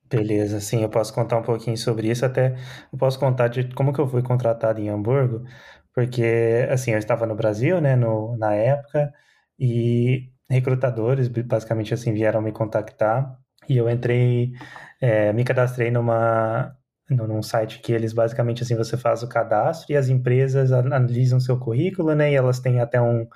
[0.09, 2.57] Beleza, sim, eu posso contar um pouquinho sobre isso, até
[2.91, 5.45] eu posso contar de como que eu fui contratado em Hamburgo,
[5.93, 9.13] porque, assim, eu estava no Brasil, né, no, na época,
[9.57, 13.37] e recrutadores, basicamente, assim, vieram me contactar,
[13.69, 14.51] e eu entrei,
[14.99, 16.75] é, me cadastrei numa,
[17.15, 21.57] num site que eles, basicamente, assim, você faz o cadastro e as empresas analisam seu
[21.57, 23.27] currículo, né, e elas têm até um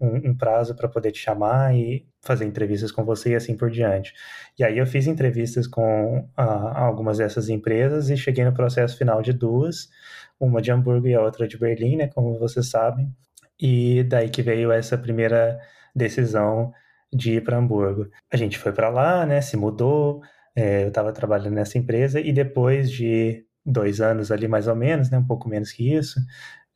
[0.00, 3.70] um, um prazo para poder te chamar e fazer entrevistas com você e assim por
[3.70, 4.14] diante.
[4.58, 9.20] E aí eu fiz entrevistas com ah, algumas dessas empresas e cheguei no processo final
[9.20, 9.90] de duas,
[10.38, 13.14] uma de Hamburgo e a outra de Berlim, né, como vocês sabem.
[13.60, 15.60] E daí que veio essa primeira
[15.94, 16.72] decisão
[17.12, 18.08] de ir para Hamburgo.
[18.32, 20.22] A gente foi para lá, né, se mudou,
[20.54, 25.10] é, eu estava trabalhando nessa empresa e depois de dois anos ali mais ou menos,
[25.10, 26.18] né, um pouco menos que isso,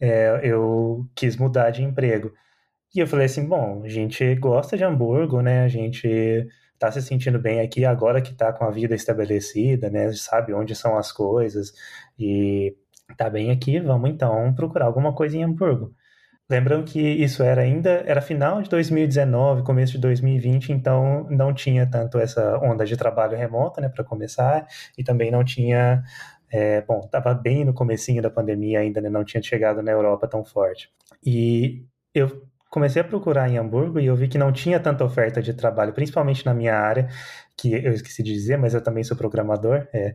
[0.00, 2.32] é, eu quis mudar de emprego.
[2.94, 5.64] E eu falei assim, bom, a gente gosta de Hamburgo, né?
[5.64, 6.46] A gente
[6.78, 10.12] tá se sentindo bem aqui agora que tá com a vida estabelecida, né?
[10.12, 11.72] Sabe onde são as coisas
[12.18, 12.76] e
[13.16, 15.94] tá bem aqui, vamos então procurar alguma coisa em Hamburgo.
[16.48, 21.86] Lembram que isso era ainda, era final de 2019, começo de 2020, então não tinha
[21.86, 24.66] tanto essa onda de trabalho remoto, né, para começar,
[24.98, 26.02] e também não tinha,
[26.50, 30.28] é, bom, tava bem no comecinho da pandemia ainda, né, não tinha chegado na Europa
[30.28, 30.90] tão forte.
[31.24, 35.40] E eu comecei a procurar em Hamburgo e eu vi que não tinha tanta oferta
[35.40, 37.08] de trabalho, principalmente na minha área,
[37.56, 39.86] que eu esqueci de dizer, mas eu também sou programador.
[39.94, 40.14] É,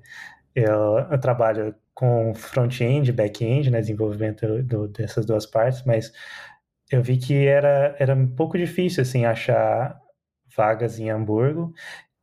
[0.54, 6.14] eu, eu, trabalho com front-end, back-end, né, desenvolvimento do, dessas duas partes, mas
[6.90, 10.00] eu vi que era, era um pouco difícil assim achar
[10.56, 11.74] vagas em Hamburgo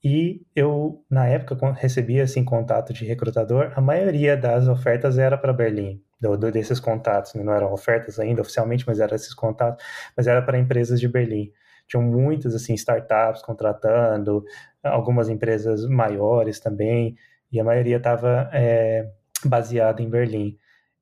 [0.02, 5.52] e eu na época recebia assim contato de recrutador, a maioria das ofertas era para
[5.52, 7.44] Berlim do, do, desses contatos, né?
[7.44, 9.84] não eram ofertas ainda oficialmente, mas eram esses contatos,
[10.16, 11.52] mas era para empresas de Berlim.
[11.86, 14.42] Tinham muitas assim startups contratando,
[14.82, 17.14] algumas empresas maiores também,
[17.52, 19.06] e a maioria estava é,
[19.48, 20.59] baseada em Berlim.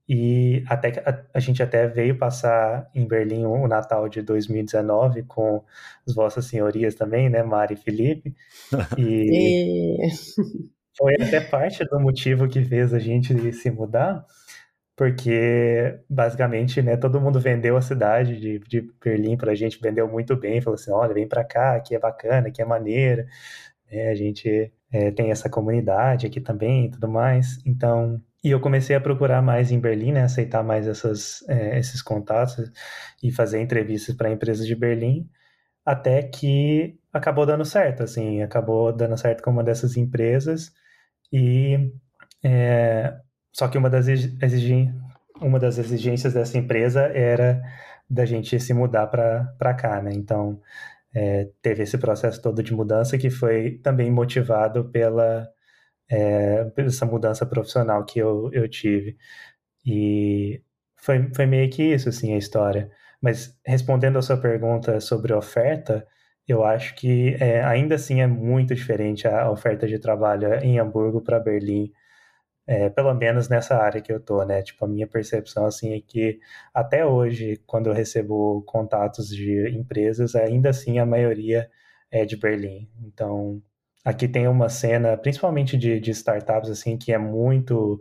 [0.08, 5.64] E até a, a, gente até veio passar em Berlim o, Natal de 2019 com
[6.06, 8.34] as vossas senhorias também, né, Mari e Felipe.
[8.98, 10.08] E, e...
[10.96, 14.26] foi até parte do motivo que fez a gente se mudar,
[14.94, 20.06] porque basicamente, né, todo mundo vendeu a cidade de, de Berlim para a gente, vendeu
[20.06, 23.24] muito bem, falou assim, olha, vem para cá, aqui é bacana, aqui é maneiro,
[23.90, 28.20] né, a gente é, tem essa comunidade aqui também e tudo mais, então...
[28.44, 32.70] E eu comecei a procurar mais em Berlim, né, aceitar mais essas, é, esses contatos
[33.22, 35.28] e fazer entrevistas para empresas de Berlim,
[35.84, 40.72] até que acabou dando certo, assim, acabou dando certo com uma dessas empresas
[41.32, 41.90] e
[42.44, 43.16] é,
[43.52, 44.94] só que uma das, exigências,
[45.40, 47.62] uma das exigências dessa empresa era
[48.08, 50.12] da gente se mudar para cá, né?
[50.14, 50.60] Então,
[51.14, 55.48] é, teve esse processo todo de mudança que foi também motivado pela
[56.10, 59.16] é, essa mudança profissional que eu, eu tive.
[59.86, 60.62] E
[60.96, 62.90] foi, foi meio que isso, assim, a história.
[63.20, 66.06] Mas respondendo a sua pergunta sobre oferta,
[66.46, 71.22] eu acho que é, ainda assim é muito diferente a oferta de trabalho em Hamburgo
[71.22, 71.90] para Berlim,
[72.66, 74.62] é, pelo menos nessa área que eu tô, né?
[74.62, 76.40] Tipo, a minha percepção assim é que
[76.74, 81.70] até hoje, quando eu recebo contatos de empresas, ainda assim a maioria
[82.10, 82.88] é de Berlim.
[83.02, 83.62] Então,
[84.04, 88.00] aqui tem uma cena, principalmente de, de startups, assim, que é muito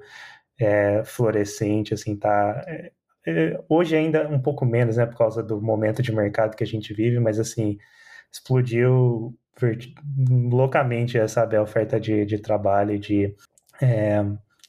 [0.59, 2.63] é, florescente, assim, tá?
[2.67, 2.91] É,
[3.25, 6.67] é, hoje ainda um pouco menos, né, por causa do momento de mercado que a
[6.67, 7.77] gente vive, mas assim,
[8.31, 9.33] explodiu
[10.51, 13.33] loucamente, sabe, a oferta de, de trabalho de
[13.81, 14.25] é,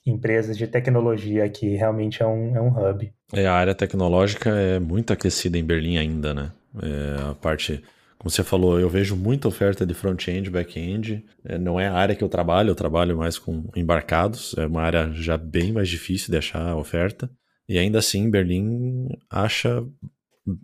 [0.06, 3.12] empresas de tecnologia que realmente é um, é um hub.
[3.32, 6.52] É, a área tecnológica é muito aquecida em Berlim ainda, né?
[6.82, 7.82] É, a parte
[8.18, 11.24] como você falou, eu vejo muita oferta de front-end, back-end.
[11.44, 14.54] É, não é a área que eu trabalho, eu trabalho mais com embarcados.
[14.56, 17.30] É uma área já bem mais difícil de achar a oferta.
[17.68, 19.84] E ainda assim, Berlim acha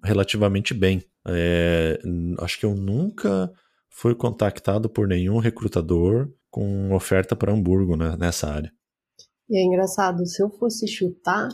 [0.05, 1.03] relativamente bem.
[1.27, 1.99] É,
[2.39, 3.51] acho que eu nunca
[3.89, 8.73] fui contactado por nenhum recrutador com oferta para Hamburgo né, nessa área.
[9.49, 11.49] E é engraçado, se eu fosse chutar,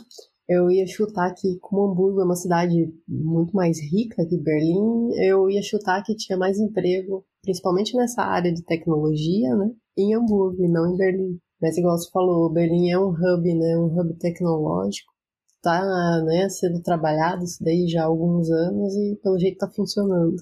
[0.47, 5.49] eu ia chutar que, como Hamburgo é uma cidade muito mais rica que Berlim, eu
[5.49, 9.71] ia chutar que tinha mais emprego, principalmente nessa área de tecnologia, né?
[9.97, 11.37] Em Hamburgo e não em Berlim.
[11.61, 13.77] Mas igual você falou, Berlim é um hub, né?
[13.77, 15.11] Um hub tecnológico.
[15.57, 15.81] Está
[16.23, 20.35] né, sendo trabalhado isso daí já há alguns anos e pelo jeito está funcionando.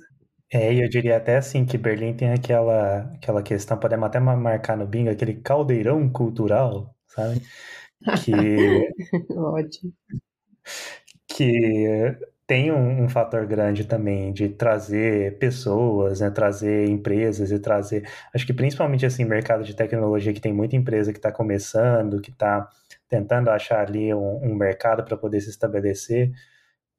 [0.53, 4.85] É, eu diria até assim que Berlim tem aquela, aquela questão, podemos até marcar no
[4.85, 7.41] bingo, aquele caldeirão cultural, sabe?
[8.23, 8.35] Que.
[9.35, 9.93] Ótimo.
[11.27, 18.07] Que tem um, um, fator grande também de trazer pessoas, né, trazer empresas e trazer.
[18.33, 22.29] Acho que principalmente assim, mercado de tecnologia, que tem muita empresa que está começando, que
[22.31, 22.69] está
[23.09, 26.31] tentando achar ali um, um mercado para poder se estabelecer,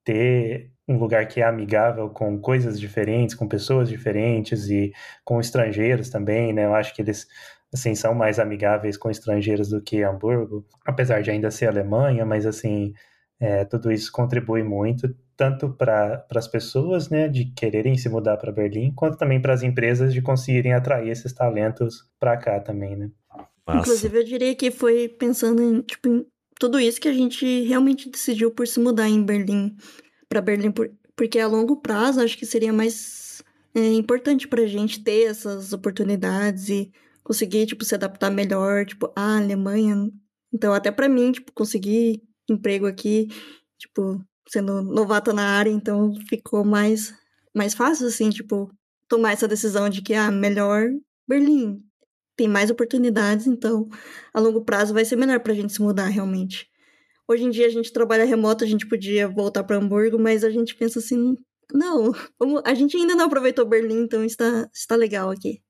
[0.04, 4.92] ter um lugar que é amigável com coisas diferentes, com pessoas diferentes e
[5.24, 6.64] com estrangeiros também, né?
[6.64, 7.26] Eu acho que eles
[7.72, 12.46] assim, são mais amigáveis com estrangeiros do que Hamburgo, apesar de ainda ser Alemanha, mas
[12.46, 12.92] assim,
[13.38, 18.52] é, tudo isso contribui muito, tanto para as pessoas, né, de quererem se mudar para
[18.52, 23.10] Berlim, quanto também para as empresas de conseguirem atrair esses talentos para cá também, né.
[23.66, 23.80] Massa.
[23.80, 26.26] Inclusive, eu diria que foi pensando em, tipo, em
[26.58, 29.76] tudo isso que a gente realmente decidiu por se mudar em Berlim,
[30.28, 33.42] para Berlim, por, porque a longo prazo acho que seria mais
[33.74, 36.92] é, importante para a gente ter essas oportunidades e
[37.26, 40.08] conseguir, tipo, se adaptar melhor, tipo, a Alemanha.
[40.52, 43.26] Então, até para mim, tipo, conseguir emprego aqui,
[43.76, 47.12] tipo, sendo novata na área, então ficou mais,
[47.52, 48.70] mais fácil, assim, tipo,
[49.08, 50.88] tomar essa decisão de que, ah, melhor
[51.28, 51.82] Berlim.
[52.36, 53.88] Tem mais oportunidades, então,
[54.32, 56.68] a longo prazo vai ser melhor pra gente se mudar, realmente.
[57.28, 60.50] Hoje em dia a gente trabalha remoto, a gente podia voltar para Hamburgo, mas a
[60.50, 61.34] gente pensa assim,
[61.72, 62.12] não,
[62.64, 65.60] a gente ainda não aproveitou Berlim, então está, está legal aqui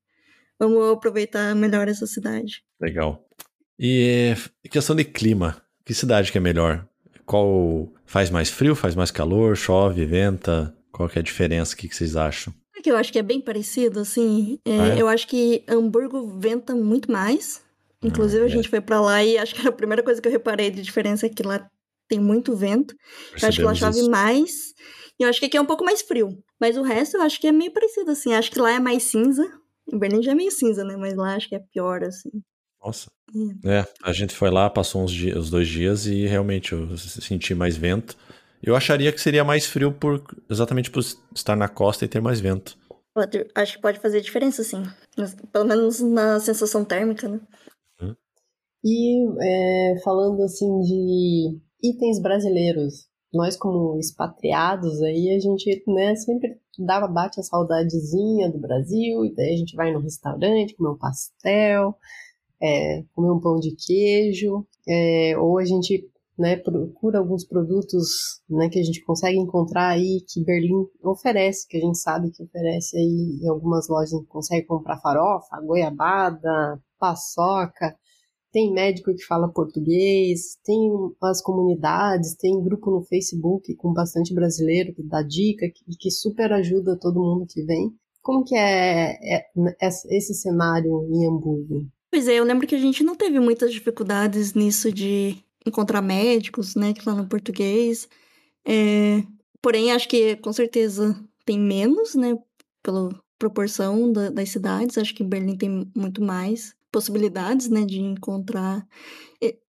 [0.59, 2.63] vamos aproveitar melhor essa cidade.
[2.79, 3.23] Legal.
[3.79, 4.33] E
[4.69, 6.87] questão de clima, que cidade que é melhor?
[7.25, 10.75] Qual faz mais frio, faz mais calor, chove, venta?
[10.91, 11.73] Qual que é a diferença?
[11.73, 12.53] O que, vocês acham?
[12.75, 14.59] É que eu acho que é bem parecido, assim.
[14.65, 15.01] É, ah, é?
[15.01, 17.61] Eu acho que Hamburgo venta muito mais.
[18.01, 20.31] Inclusive, ah, a gente foi para lá e acho que a primeira coisa que eu
[20.31, 21.69] reparei de diferença é que lá
[22.07, 22.95] tem muito vento.
[23.41, 24.09] eu acho que lá chove isso.
[24.09, 24.73] mais.
[25.19, 26.29] E eu acho que aqui é um pouco mais frio.
[26.59, 28.33] Mas o resto eu acho que é meio parecido, assim.
[28.33, 29.47] Acho que lá é mais cinza.
[29.91, 30.95] Em Berlim já é meio cinza, né?
[30.97, 32.29] Mas lá acho que é pior, assim.
[32.83, 33.09] Nossa.
[33.65, 36.97] É, é a gente foi lá, passou uns dias, os dois dias e realmente eu
[36.97, 38.17] senti mais vento.
[38.61, 41.03] Eu acharia que seria mais frio por exatamente por
[41.35, 42.77] estar na costa e ter mais vento.
[43.55, 44.83] Acho que pode fazer diferença, sim.
[45.51, 47.39] Pelo menos na sensação térmica, né?
[48.01, 48.15] Hum.
[48.83, 56.57] E é, falando assim de itens brasileiros, nós como expatriados aí, a gente né, sempre
[56.79, 60.97] dava, bate a saudadezinha do Brasil, e daí a gente vai no restaurante, comer um
[60.97, 61.95] pastel,
[62.61, 68.69] é, comer um pão de queijo, é, ou a gente né, procura alguns produtos né,
[68.69, 72.95] que a gente consegue encontrar aí que Berlim oferece, que a gente sabe que oferece
[72.97, 77.95] aí em algumas lojas a gente consegue comprar farofa, goiabada, paçoca,
[78.57, 80.89] tem médico que fala português, tem
[81.21, 86.51] as comunidades, tem grupo no Facebook com bastante brasileiro que dá dica que, que, super
[86.51, 87.93] ajuda todo mundo que vem.
[88.19, 89.45] Como que é, é,
[89.79, 91.85] é, esse cenário em Hamburgo?
[92.09, 96.73] Pois é, eu lembro que a gente não teve muitas dificuldades nisso de encontrar médicos,
[96.73, 98.09] né, que falam português.
[98.67, 99.21] É,
[99.61, 102.35] porém, acho que com certeza tem menos, né,
[102.81, 104.97] pela proporção da, das cidades.
[104.97, 108.85] Acho que Berlim tem muito mais possibilidades, né, de encontrar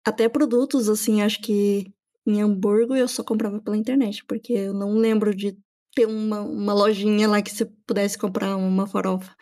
[0.05, 1.93] até produtos, assim, acho que
[2.27, 5.57] em Hamburgo eu só comprava pela internet, porque eu não lembro de
[5.95, 9.35] ter uma, uma lojinha lá que você pudesse comprar uma farofa.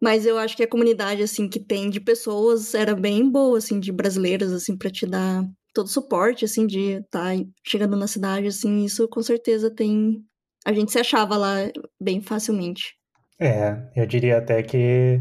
[0.00, 3.80] Mas eu acho que a comunidade, assim, que tem de pessoas era bem boa, assim,
[3.80, 5.42] de brasileiras, assim, para te dar
[5.72, 10.22] todo o suporte, assim, de estar tá chegando na cidade, assim, isso com certeza tem.
[10.66, 11.56] A gente se achava lá
[12.00, 12.94] bem facilmente.
[13.40, 15.20] É, eu diria até que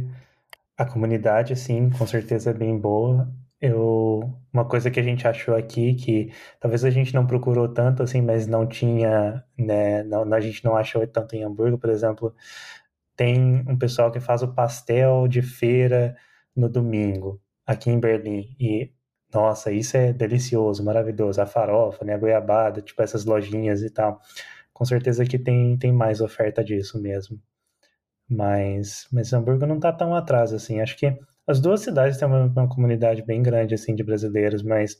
[0.77, 3.31] a comunidade, assim, com certeza é bem boa.
[3.61, 4.21] Eu,
[4.53, 8.21] uma coisa que a gente achou aqui, que talvez a gente não procurou tanto, assim,
[8.21, 12.35] mas não tinha, né, não, a gente não achou tanto em Hamburgo, por exemplo,
[13.15, 16.17] tem um pessoal que faz o pastel de feira
[16.55, 18.91] no domingo, aqui em Berlim, e
[19.33, 24.21] nossa, isso é delicioso, maravilhoso, a farofa, né, a goiabada, tipo essas lojinhas e tal.
[24.73, 27.39] Com certeza que tem, tem mais oferta disso mesmo.
[28.29, 31.15] Mas, mas Hamburgo não tá tão atrás, assim, acho que
[31.47, 34.97] as duas cidades têm uma, uma, comunidade bem grande assim de brasileiros, mas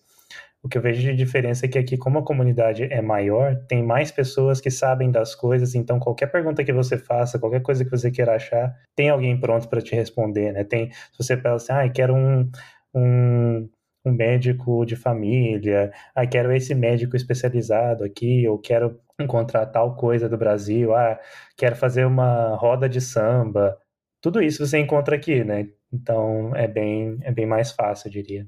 [0.62, 3.84] o que eu vejo de diferença é que aqui, como a comunidade é maior, tem
[3.84, 7.92] mais pessoas que sabem das coisas, então qualquer pergunta que você faça, qualquer coisa que
[7.92, 10.64] você queira achar, tem alguém pronto para te responder, né?
[10.64, 12.50] Tem, se você pensa assim, ah, quero um,
[12.94, 13.70] um,
[14.06, 20.28] um médico de família, ah, quero esse médico especializado aqui, ou quero encontrar tal coisa
[20.28, 21.20] do Brasil, ah,
[21.56, 23.78] quero fazer uma roda de samba,
[24.22, 25.68] tudo isso você encontra aqui, né?
[25.94, 28.48] Então é bem, é bem mais fácil, eu diria.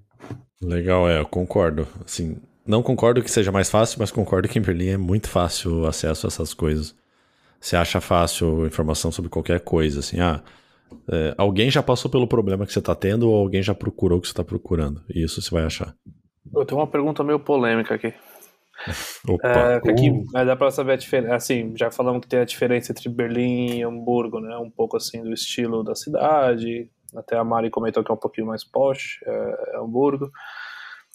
[0.61, 1.87] Legal, é, eu concordo.
[2.03, 5.81] Assim, não concordo que seja mais fácil, mas concordo que em Berlim é muito fácil
[5.81, 6.95] o acesso a essas coisas.
[7.59, 10.41] Você acha fácil informação sobre qualquer coisa, assim, ah,
[11.09, 14.21] é, alguém já passou pelo problema que você está tendo ou alguém já procurou o
[14.21, 15.03] que você está procurando.
[15.13, 15.93] E isso você vai achar.
[16.53, 18.13] Eu tenho uma pergunta meio polêmica aqui.
[19.27, 19.47] Opa.
[19.47, 20.45] É, aqui, uh.
[20.45, 21.35] dá para saber a diferença.
[21.35, 24.55] Assim, já falamos que tem a diferença entre Berlim e Hamburgo, né?
[24.57, 28.47] Um pouco assim do estilo da cidade, até a Mari comentou que é um pouquinho
[28.47, 30.31] mais posh, é, é Hamburgo.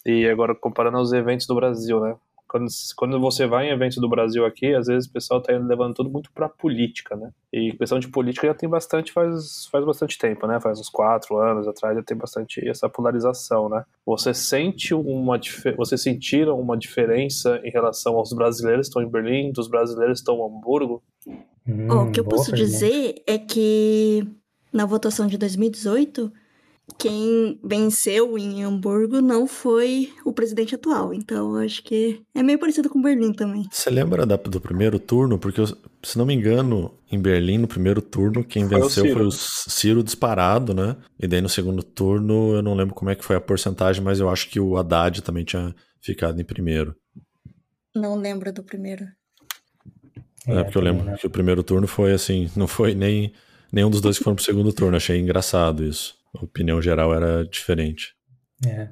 [0.05, 2.17] E agora comparando aos eventos do Brasil, né?
[2.53, 5.95] Quando, quando você vai em eventos do Brasil aqui, às vezes o pessoal está levando
[5.95, 7.31] tudo muito para política, né?
[7.51, 10.61] E questão de política já tem bastante, faz, faz bastante tempo, né?
[10.61, 13.87] Faz uns quatro anos atrás já tem bastante essa polarização, né?
[14.05, 15.41] Você sente uma
[15.79, 20.21] você sentiram uma diferença em relação aos brasileiros que estão em Berlim, dos brasileiros que
[20.21, 21.03] estão em Hamburgo?
[21.67, 24.29] Hum, oh, o que eu posso dizer é que
[24.71, 26.31] na votação de 2018,
[26.99, 31.15] quem venceu em Hamburgo não foi o presidente atual.
[31.15, 33.67] Então, acho que é meio parecido com Berlim também.
[33.71, 35.39] Você lembra da, do primeiro turno?
[35.39, 35.63] Porque,
[36.03, 39.31] se não me engano, em Berlim, no primeiro turno, quem foi venceu o foi o
[39.31, 40.97] Ciro disparado, né?
[41.19, 44.21] E daí no segundo turno, eu não lembro como é que foi a porcentagem, mas
[44.21, 46.95] eu acho que o Haddad também tinha ficado em primeiro.
[47.95, 49.07] Não lembro do primeiro.
[50.47, 53.33] É, é porque eu lembro que o primeiro turno foi assim, não foi nem
[53.73, 54.97] nenhum dos dois que foram pro segundo turno.
[54.97, 56.22] Achei engraçado isso.
[56.35, 58.15] A opinião geral era diferente.
[58.67, 58.89] É.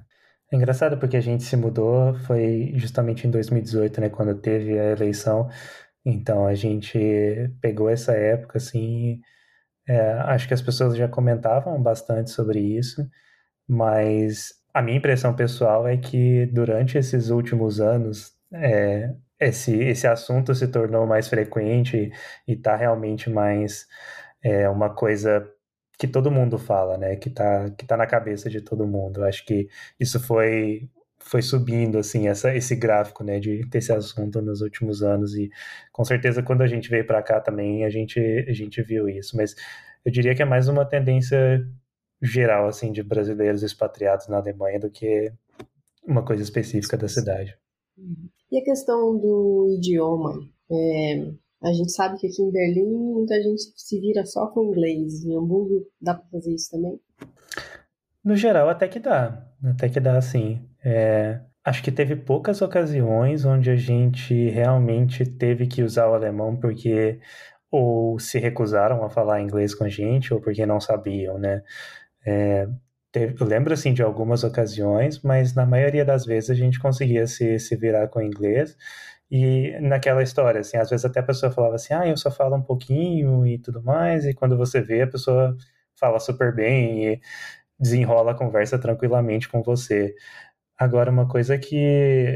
[0.52, 4.90] É engraçado porque a gente se mudou, foi justamente em 2018, né, quando teve a
[4.90, 5.48] eleição.
[6.04, 6.98] Então a gente
[7.60, 9.20] pegou essa época, assim.
[9.88, 13.08] É, acho que as pessoas já comentavam bastante sobre isso,
[13.68, 20.54] mas a minha impressão pessoal é que durante esses últimos anos, é, esse, esse assunto
[20.54, 22.12] se tornou mais frequente
[22.46, 23.86] e está realmente mais
[24.42, 25.46] é uma coisa
[26.00, 27.14] que todo mundo fala, né?
[27.16, 29.22] Que tá, que tá na cabeça de todo mundo.
[29.22, 29.68] Acho que
[30.00, 30.88] isso foi
[31.22, 35.50] foi subindo assim essa, esse gráfico né de desse assunto nos últimos anos e
[35.92, 39.36] com certeza quando a gente veio para cá também a gente a gente viu isso
[39.36, 39.54] mas
[40.02, 41.62] eu diria que é mais uma tendência
[42.22, 45.30] geral assim de brasileiros expatriados na Alemanha do que
[46.06, 47.54] uma coisa específica da cidade
[48.50, 50.40] e a questão do idioma
[50.72, 51.32] é,
[51.62, 55.24] a gente sabe que aqui em Berlim muita gente se vira só com inglês.
[55.24, 56.98] Em Hamburgo dá para fazer isso também?
[58.24, 59.46] No geral, até que dá.
[59.62, 60.60] Até que dá, sim.
[60.84, 66.56] É, acho que teve poucas ocasiões onde a gente realmente teve que usar o alemão
[66.56, 67.20] porque
[67.70, 71.62] ou se recusaram a falar inglês com a gente ou porque não sabiam, né?
[72.26, 72.66] É,
[73.12, 77.26] teve, eu lembro, assim, de algumas ocasiões, mas na maioria das vezes a gente conseguia
[77.26, 78.76] se, se virar com inglês.
[79.30, 82.56] E naquela história, assim, às vezes até a pessoa falava assim, ah, eu só falo
[82.56, 85.56] um pouquinho e tudo mais, e quando você vê, a pessoa
[85.96, 87.20] fala super bem e
[87.78, 90.14] desenrola a conversa tranquilamente com você.
[90.78, 91.76] Agora, uma coisa que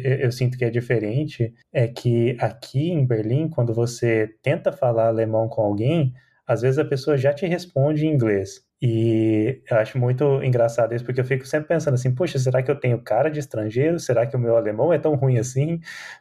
[0.05, 5.49] eu sinto que é diferente é que aqui em Berlim, quando você tenta falar alemão
[5.49, 6.13] com alguém,
[6.47, 8.63] às vezes a pessoa já te responde em inglês.
[8.87, 12.71] E eu acho muito engraçado isso, porque eu fico sempre pensando assim, poxa, será que
[12.71, 13.99] eu tenho cara de estrangeiro?
[13.99, 15.77] Será que o meu alemão é tão ruim assim?
[15.77, 15.81] O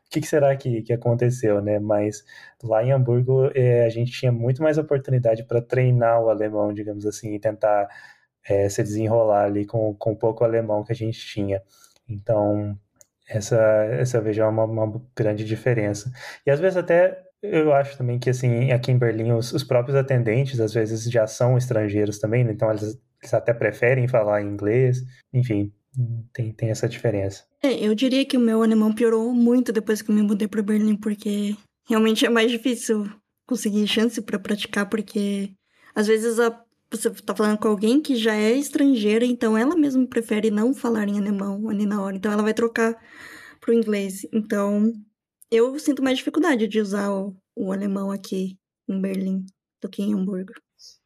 [0.09, 1.77] que, que será que, que aconteceu, né?
[1.79, 2.23] Mas
[2.63, 7.05] lá em Hamburgo é, a gente tinha muito mais oportunidade para treinar o alemão, digamos
[7.05, 7.87] assim, e tentar
[8.47, 11.61] é, se desenrolar ali com, com o pouco alemão que a gente tinha.
[12.07, 12.77] Então,
[13.27, 13.57] Essa,
[14.01, 16.11] essa eu vejo uma, uma grande diferença.
[16.45, 19.97] E às vezes até eu acho também que, assim, aqui em Berlim, os, os próprios
[19.97, 22.53] atendentes, às vezes, já são estrangeiros também, né?
[22.53, 25.03] então eles, eles, até preferem falar inglês.
[25.33, 25.71] Enfim,
[26.31, 27.43] tem, tem essa diferença.
[27.61, 30.63] É, eu diria que o meu alemão piorou muito depois que eu me mudei para
[30.63, 31.55] Berlim, porque
[31.87, 33.09] realmente é mais difícil
[33.45, 35.51] conseguir chance para praticar, porque
[35.93, 36.57] às vezes a,
[36.89, 41.09] você tá falando com alguém que já é estrangeira, então ela mesma prefere não falar
[41.09, 42.95] em alemão ali na hora, então ela vai trocar
[43.59, 44.25] pro inglês.
[44.31, 44.93] Então,
[45.53, 48.57] eu sinto mais dificuldade de usar o, o alemão aqui
[48.89, 49.45] em Berlim
[49.81, 50.53] do que em Hamburgo.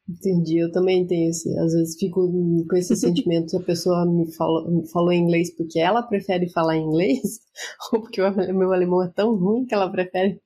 [0.08, 1.50] Entendi, eu também tenho esse.
[1.58, 2.30] Às vezes fico
[2.68, 6.76] com esse sentimento se a pessoa me falou, me falou inglês porque ela prefere falar
[6.76, 7.40] inglês,
[7.92, 10.40] ou porque o meu alemão é tão ruim que ela prefere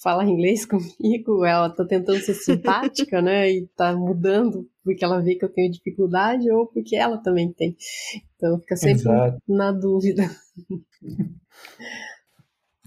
[0.00, 3.50] falar inglês comigo, ela tá tentando ser simpática, né?
[3.50, 7.76] E tá mudando porque ela vê que eu tenho dificuldade ou porque ela também tem.
[8.36, 9.38] Então fica sempre Exato.
[9.48, 10.30] na dúvida.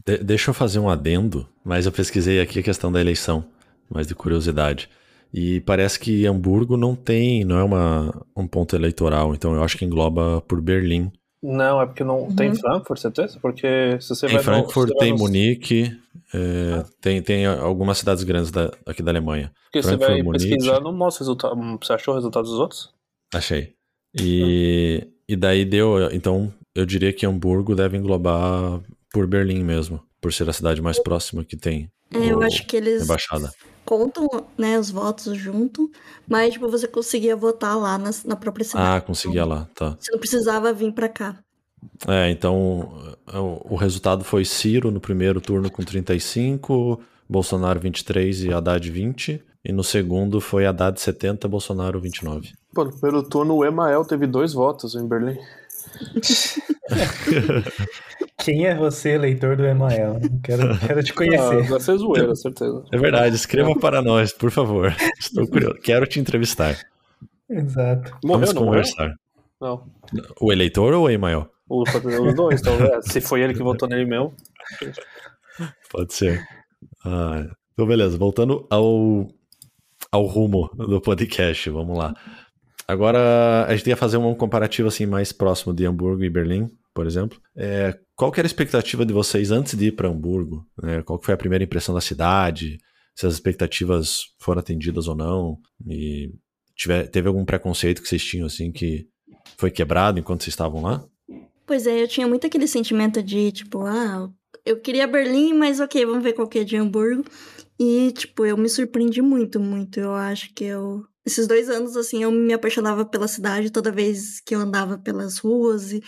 [0.05, 3.43] De deixa eu fazer um adendo, mas eu pesquisei aqui a questão da eleição,
[3.89, 4.89] mais de curiosidade.
[5.33, 9.77] E parece que Hamburgo não tem, não é uma, um ponto eleitoral, então eu acho
[9.77, 11.11] que engloba por Berlim.
[11.43, 12.35] Não, é porque não uhum.
[12.35, 13.39] tem Frankfurt, certeza?
[13.39, 15.17] Porque se você tem vai Frankfurt, no, tem no...
[15.17, 15.95] Munique,
[16.33, 16.85] é, ah.
[17.01, 19.51] tem, tem algumas cidades grandes da, aqui da Alemanha.
[19.65, 21.79] Porque Frankfurt, você vai Munique, pesquisar, não mostra o resultado.
[21.81, 22.89] Você achou o resultado dos outros?
[23.33, 23.73] Achei.
[24.19, 25.11] E, uhum.
[25.29, 28.81] e daí deu, então eu diria que Hamburgo deve englobar
[29.15, 31.89] por Berlim mesmo, por ser a cidade mais próxima que tem.
[32.13, 33.49] É, eu acho que eles embaixada.
[33.85, 35.89] contam né, os votos junto,
[36.27, 38.97] mas tipo, você conseguia votar lá na, na própria cidade.
[38.97, 39.95] Ah, conseguia lá, tá.
[39.97, 41.39] Você não precisava vir para cá.
[42.09, 43.15] É, então
[43.69, 46.99] o resultado foi Ciro no primeiro turno com 35,
[47.29, 49.41] Bolsonaro 23 e Haddad 20.
[49.63, 52.51] E no segundo foi Haddad 70, Bolsonaro 29.
[52.73, 55.37] Pô, no primeiro turno o Emael teve dois votos em Berlim.
[58.37, 60.19] Quem é você, leitor do Emael?
[60.43, 61.63] Quero, quero te conhecer.
[61.63, 62.83] Ah, vai ser zoeira, certeza.
[62.91, 64.95] É verdade, escreva para nós, por favor.
[65.19, 65.79] Estou curioso.
[65.81, 66.77] Quero te entrevistar.
[67.49, 68.11] Exato.
[68.23, 69.15] Morreu, Vamos não conversar.
[69.61, 69.83] Não.
[70.41, 71.49] O eleitor ou o Emael?
[71.67, 74.33] Os, os dois, então, é, se foi ele que votou nele mesmo.
[75.89, 76.45] Pode ser.
[77.03, 78.17] Ah, então, beleza.
[78.17, 79.27] Voltando ao,
[80.11, 82.13] ao rumo do podcast, vamos lá.
[82.87, 87.07] Agora, a gente ia fazer um comparativo assim mais próximo de Hamburgo e Berlim, por
[87.07, 87.39] exemplo.
[87.55, 90.65] É, qual que era a expectativa de vocês antes de ir para Hamburgo?
[90.81, 91.01] Né?
[91.03, 92.77] Qual foi a primeira impressão da cidade?
[93.15, 95.57] Se as expectativas foram atendidas ou não?
[95.87, 96.33] E
[96.75, 99.07] tiver, teve algum preconceito que vocês tinham assim que
[99.57, 101.05] foi quebrado enquanto vocês estavam lá?
[101.65, 104.29] Pois é, eu tinha muito aquele sentimento de tipo, ah,
[104.65, 107.25] eu queria Berlim, mas ok, vamos ver qual que é de Hamburgo.
[107.79, 109.99] E, tipo, eu me surpreendi muito, muito.
[109.99, 111.03] Eu acho que eu.
[111.25, 115.39] Esses dois anos, assim, eu me apaixonava pela cidade toda vez que eu andava pelas
[115.39, 116.01] ruas e,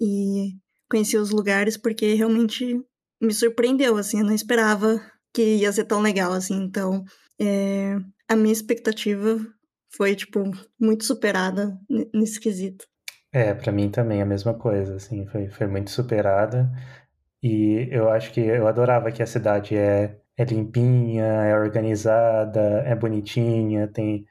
[0.00, 0.52] e
[0.90, 2.80] conhecia os lugares, porque realmente
[3.20, 4.20] me surpreendeu, assim.
[4.20, 5.00] Eu não esperava
[5.32, 6.62] que ia ser tão legal, assim.
[6.62, 7.04] Então,
[7.40, 7.96] é,
[8.28, 9.38] a minha expectativa
[9.94, 10.42] foi, tipo,
[10.80, 11.78] muito superada
[12.12, 12.86] nesse quesito.
[13.32, 16.70] É, para mim também a mesma coisa, assim, foi, foi muito superada.
[17.42, 22.94] E eu acho que eu adorava que a cidade é, é limpinha, é organizada, é
[22.94, 24.24] bonitinha, tem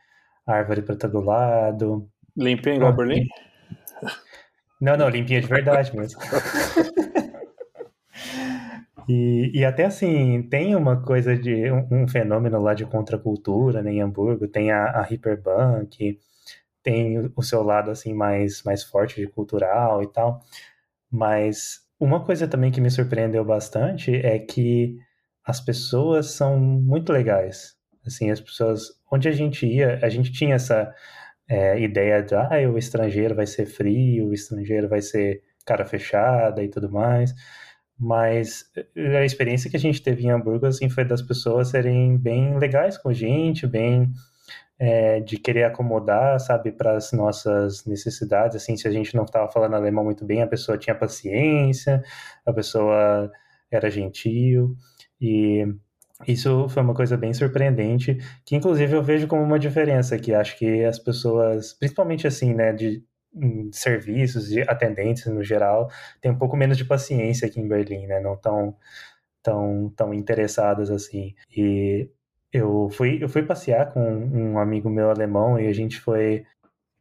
[0.45, 2.09] árvore para todo lado.
[2.35, 3.25] Limpinha igual ah, Berlim?
[4.80, 6.21] Não, não, limpinha de verdade mesmo.
[9.09, 13.91] e, e até assim, tem uma coisa de um, um fenômeno lá de contracultura né,
[13.91, 16.19] em Hamburgo, tem a, a Hyperbank,
[16.84, 20.41] tem o seu lado assim mais mais forte de cultural e tal,
[21.11, 24.99] mas uma coisa também que me surpreendeu bastante é que
[25.43, 27.75] as pessoas são muito legais.
[28.05, 30.93] Assim, as pessoas, onde a gente ia, a gente tinha essa
[31.49, 36.63] é, ideia de, ah, o estrangeiro vai ser frio, o estrangeiro vai ser cara fechada
[36.63, 37.33] e tudo mais.
[37.99, 42.57] Mas a experiência que a gente teve em Hamburgo, assim, foi das pessoas serem bem
[42.57, 44.11] legais com a gente, bem
[44.79, 48.55] é, de querer acomodar, sabe, para as nossas necessidades.
[48.57, 52.03] Assim, se a gente não estava falando alemão muito bem, a pessoa tinha paciência,
[52.45, 53.31] a pessoa
[53.71, 54.75] era gentil
[55.19, 55.65] e
[56.26, 60.57] isso foi uma coisa bem surpreendente, que inclusive eu vejo como uma diferença, que acho
[60.57, 63.03] que as pessoas, principalmente assim, né, de
[63.72, 65.89] serviços, de atendentes no geral,
[66.22, 68.76] têm um pouco menos de paciência aqui em Berlim, né, não tão
[69.43, 71.36] tão tão interessadas assim.
[71.55, 72.09] E
[72.51, 76.45] eu fui, eu fui passear com um amigo meu alemão e a gente foi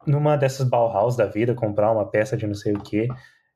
[0.05, 3.07] numa dessas Bauhaus da vida comprar uma peça de não sei o que.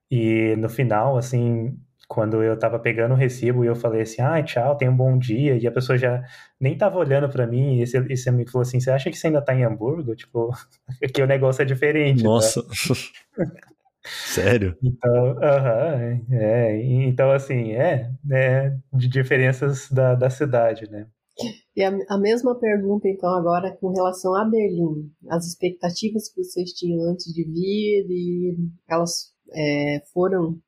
[0.10, 1.78] E no final, assim,
[2.12, 5.18] quando eu tava pegando o recibo e eu falei assim, ah, tchau, tenha um bom
[5.18, 6.22] dia, e a pessoa já
[6.60, 9.28] nem tava olhando para mim, e esse, esse amigo falou assim, você acha que você
[9.28, 10.14] ainda tá em Hamburgo?
[10.14, 10.52] Tipo,
[11.16, 12.22] que o negócio é diferente.
[12.22, 12.28] Tá?
[12.28, 12.64] Nossa.
[12.64, 13.46] Tá?
[14.04, 14.76] Sério?
[14.84, 21.08] Então, aham, é, então assim, é, é de diferenças da, da cidade, né?
[21.76, 25.10] E a, a, mesma pergunta, então, agora com relação a Berlim.
[25.30, 28.58] As expectativas que vocês tinham antes de vir e
[28.90, 30.60] elas é, foram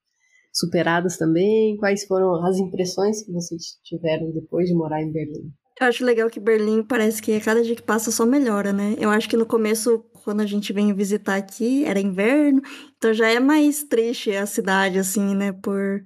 [0.54, 1.76] superadas também?
[1.78, 5.52] Quais foram as impressões que vocês tiveram depois de morar em Berlim?
[5.82, 8.96] Eu acho legal que Berlim parece que a cada dia que passa só melhora, né?
[9.00, 12.62] Eu acho que no começo, quando a gente vem visitar aqui, era inverno,
[12.96, 15.52] então já é mais triste a cidade, assim, né?
[15.52, 16.04] Por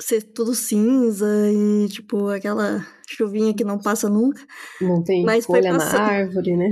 [0.00, 4.40] ser tudo cinza e, tipo, aquela chuvinha que não passa nunca.
[4.80, 6.70] Não tem Mas folha na árvore, né?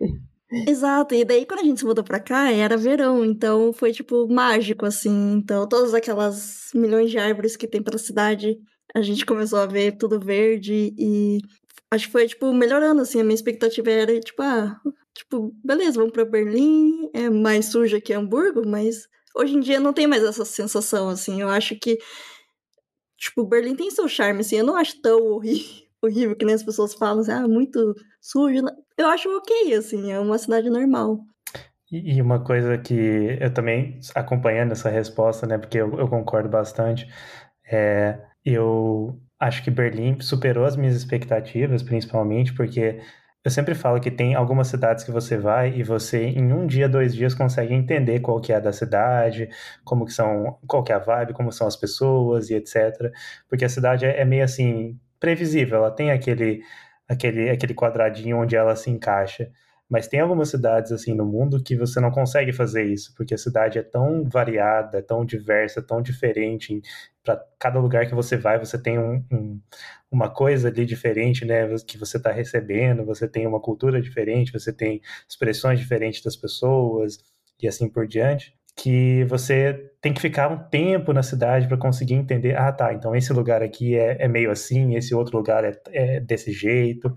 [0.66, 4.26] Exato, e daí quando a gente se mudou pra cá, era verão, então foi, tipo,
[4.28, 5.32] mágico, assim.
[5.34, 8.58] Então, todas aquelas milhões de árvores que tem pela cidade,
[8.94, 11.38] a gente começou a ver tudo verde e
[11.90, 13.20] acho que foi, tipo, melhorando, assim.
[13.20, 14.80] A minha expectativa era, tipo, ah,
[15.14, 19.92] tipo, beleza, vamos pra Berlim, é mais suja que Hamburgo, mas hoje em dia não
[19.92, 21.42] tem mais essa sensação, assim.
[21.42, 21.98] Eu acho que,
[23.16, 24.56] tipo, Berlim tem seu charme, assim.
[24.58, 28.62] Eu não acho tão horrível, horrível que nem as pessoas falam, assim, ah, muito sujo.
[28.96, 31.20] Eu acho ok, assim, é uma cidade normal.
[31.90, 37.08] E uma coisa que eu também, acompanhando essa resposta, né, porque eu, eu concordo bastante,
[37.70, 43.00] é, eu acho que Berlim superou as minhas expectativas, principalmente porque
[43.44, 46.88] eu sempre falo que tem algumas cidades que você vai e você em um dia,
[46.88, 49.48] dois dias consegue entender qual que é a da cidade,
[49.84, 53.10] como que são, qual que é a vibe, como são as pessoas e etc.
[53.48, 56.62] Porque a cidade é, é meio assim previsível, ela tem aquele
[57.08, 59.50] aquele aquele quadradinho onde ela se encaixa.
[59.88, 63.38] Mas tem algumas cidades assim no mundo que você não consegue fazer isso, porque a
[63.38, 66.82] cidade é tão variada, tão diversa, tão diferente.
[67.24, 69.60] Para cada lugar que você vai, você tem um, um,
[70.10, 71.66] uma coisa ali diferente, né?
[71.86, 77.18] Que você está recebendo, você tem uma cultura diferente, você tem expressões diferentes das pessoas
[77.60, 82.14] e assim por diante que você tem que ficar um tempo na cidade para conseguir
[82.14, 85.72] entender, ah, tá, então esse lugar aqui é, é meio assim, esse outro lugar é,
[85.88, 87.12] é, desse jeito,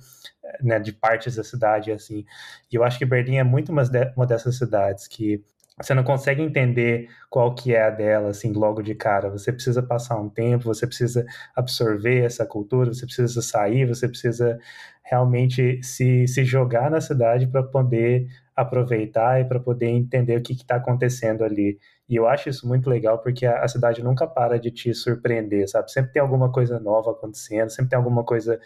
[0.59, 2.25] né, de partes da cidade assim.
[2.71, 5.43] E eu acho que Berlim é muito uma, de, uma dessas cidades que
[5.79, 9.29] você não consegue entender qual que é a dela, assim, logo de cara.
[9.29, 14.59] Você precisa passar um tempo, você precisa absorver essa cultura, você precisa sair, você precisa
[15.03, 20.53] realmente se, se jogar na cidade para poder aproveitar e para poder entender o que
[20.53, 21.79] está acontecendo ali.
[22.07, 25.69] E eu acho isso muito legal porque a, a, cidade nunca para de te surpreender,
[25.69, 25.91] sabe?
[25.91, 28.59] Sempre tem alguma coisa nova acontecendo, sempre tem alguma coisa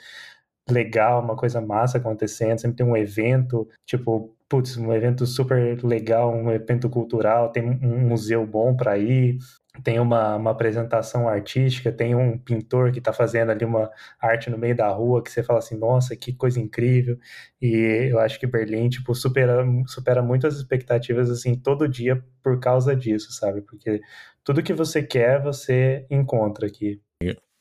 [0.70, 6.34] legal, uma coisa massa acontecendo, sempre tem um evento, tipo, putz, um evento super legal,
[6.34, 9.38] um evento cultural, tem um museu bom para ir,
[9.84, 14.58] tem uma, uma apresentação artística, tem um pintor que está fazendo ali uma arte no
[14.58, 17.18] meio da rua que você fala assim, nossa, que coisa incrível.
[17.62, 22.60] E eu acho que Berlim, tipo, supera, supera muito as expectativas, assim, todo dia por
[22.60, 23.62] causa disso, sabe?
[23.62, 24.02] Porque
[24.44, 27.02] tudo que você quer, você encontra aqui.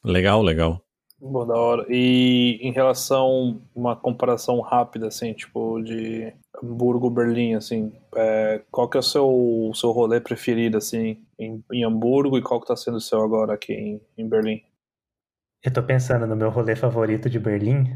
[0.04, 0.83] Legal, legal.
[1.26, 1.86] Boa, da hora.
[1.88, 6.30] E em relação, uma comparação rápida, assim, tipo, de
[6.62, 11.82] Hamburgo, Berlim, assim, é, qual que é o seu, seu rolê preferido, assim, em, em
[11.82, 14.60] Hamburgo e qual que tá sendo o seu agora aqui em, em Berlim?
[15.64, 17.86] Eu tô pensando no meu rolê favorito de Berlim.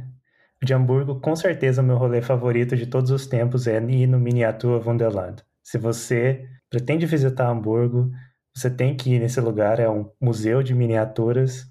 [0.62, 4.18] De Hamburgo, com certeza, o meu rolê favorito de todos os tempos é ir no
[4.18, 5.45] Miniatura Wunderland.
[5.62, 8.11] Se você pretende visitar Hamburgo,
[8.57, 11.70] você tem que ir nesse lugar, é um museu de miniaturas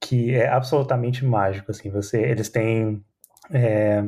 [0.00, 3.02] que é absolutamente mágico, assim, você, eles têm
[3.50, 4.04] é,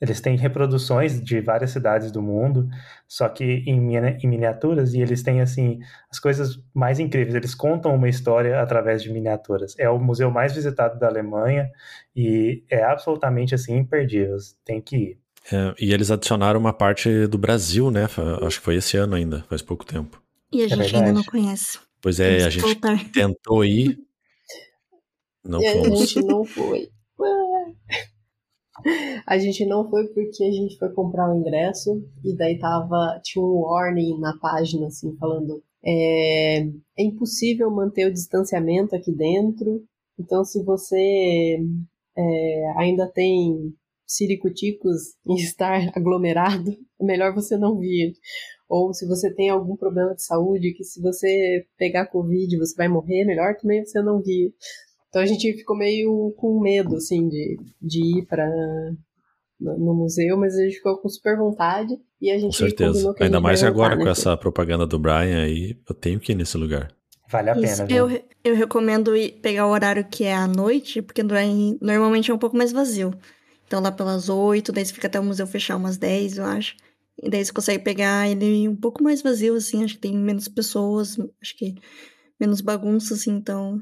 [0.00, 2.66] eles têm reproduções de várias cidades do mundo,
[3.06, 5.78] só que em, em, miniaturas, e eles têm, assim,
[6.10, 7.34] as coisas mais incríveis.
[7.34, 9.74] Eles contam uma história através de miniaturas.
[9.78, 11.70] É o museu mais visitado da Alemanha
[12.16, 14.38] e é absolutamente, assim, imperdível.
[14.64, 15.18] Tem que ir.
[15.52, 18.06] É, e eles adicionaram uma parte do Brasil, né?
[18.42, 20.22] Acho que foi esse ano ainda, faz pouco tempo.
[20.50, 21.78] E a é gente é ainda não conhece.
[22.00, 22.98] Pois é, a gente voltar.
[23.12, 23.98] tentou ir.
[25.44, 25.88] Não e fomos.
[25.88, 26.88] A gente não foi.
[29.26, 33.44] A gente não foi porque a gente foi comprar o ingresso e daí tava, tinha
[33.44, 39.82] um warning na página, assim, falando é, é impossível manter o distanciamento aqui dentro,
[40.18, 41.58] então se você
[42.16, 43.74] é, ainda tem
[44.06, 46.70] siricuticos em estar aglomerado,
[47.00, 48.12] é melhor você não vir.
[48.68, 52.88] Ou se você tem algum problema de saúde, que se você pegar Covid você vai
[52.88, 54.54] morrer, melhor também você não vir.
[55.10, 58.48] Então a gente ficou meio com medo, assim, de, de ir para
[59.60, 63.14] no museu, mas a gente ficou com super vontade e a gente Com certeza.
[63.20, 66.90] Ainda mais agora com essa propaganda do Brian aí, eu tenho que ir nesse lugar.
[67.28, 67.86] Vale a Isso.
[67.86, 72.34] pena, Eu, eu recomendo ir pegar o horário que é à noite, porque normalmente é
[72.34, 73.12] um pouco mais vazio.
[73.66, 76.76] Então lá pelas oito, daí você fica até o museu fechar umas dez, eu acho.
[77.22, 80.48] E daí você consegue pegar ele um pouco mais vazio, assim, acho que tem menos
[80.48, 81.74] pessoas, acho que
[82.38, 83.80] menos bagunça, assim, então.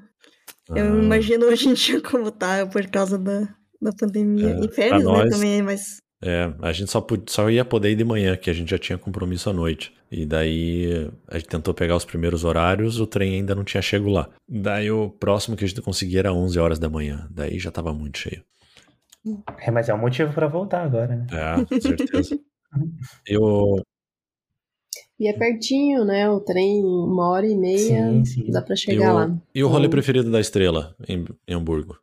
[0.75, 1.03] Eu Ah.
[1.03, 3.49] imagino hoje em dia como tá por causa da,
[3.81, 4.51] da pandemia.
[4.51, 5.97] É, e férias, né, nós- também, mas.
[6.23, 8.79] É, a gente só, pod- só ia poder ir de manhã, que a gente já
[8.79, 9.93] tinha compromisso à noite.
[10.11, 14.11] E daí a gente tentou pegar os primeiros horários, o trem ainda não tinha chego
[14.11, 14.29] lá.
[14.49, 17.29] Daí o próximo que a gente conseguia era 11 horas da manhã.
[17.31, 18.43] Daí já tava muito cheio.
[19.61, 21.27] É, mas é um motivo pra voltar agora, né?
[21.31, 22.39] É, com certeza.
[23.27, 23.83] Eu,
[25.21, 26.31] E é pertinho, né?
[26.31, 27.79] O trem, uma hora e meia,
[28.11, 28.51] Sim, sim.
[28.51, 29.37] dá pra chegar eu- lá.
[29.55, 31.99] E o rolê Então- preferido da Estrela, em, em Hamburgo?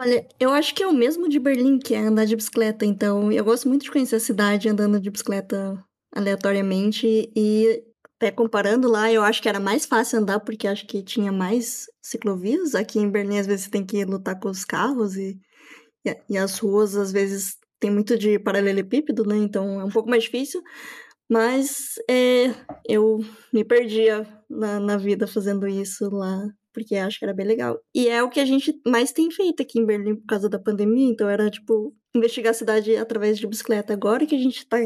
[0.00, 2.84] Olha, eu acho que é o mesmo de Berlim, que é andar de bicicleta.
[2.86, 5.78] Então, eu gosto muito de conhecer a cidade andando de bicicleta
[6.14, 7.30] aleatoriamente.
[7.36, 7.82] E
[8.16, 11.86] até comparando lá, eu acho que era mais fácil andar, porque acho que tinha mais
[12.02, 12.74] ciclovias.
[12.74, 15.38] Aqui em Berlim, às vezes, você tem que lutar com os carros e,
[16.06, 19.36] e, e as ruas, às vezes, tem muito de paralelepípedo, né?
[19.36, 20.62] Então, é um pouco mais difícil.
[21.30, 22.54] Mas é,
[22.86, 23.18] eu
[23.52, 27.80] me perdia na, na vida fazendo isso lá porque acho que era bem legal.
[27.94, 30.58] E é o que a gente mais tem feito aqui em Berlim por causa da
[30.58, 33.92] pandemia, então era tipo investigar a cidade através de bicicleta.
[33.92, 34.78] Agora que a gente tá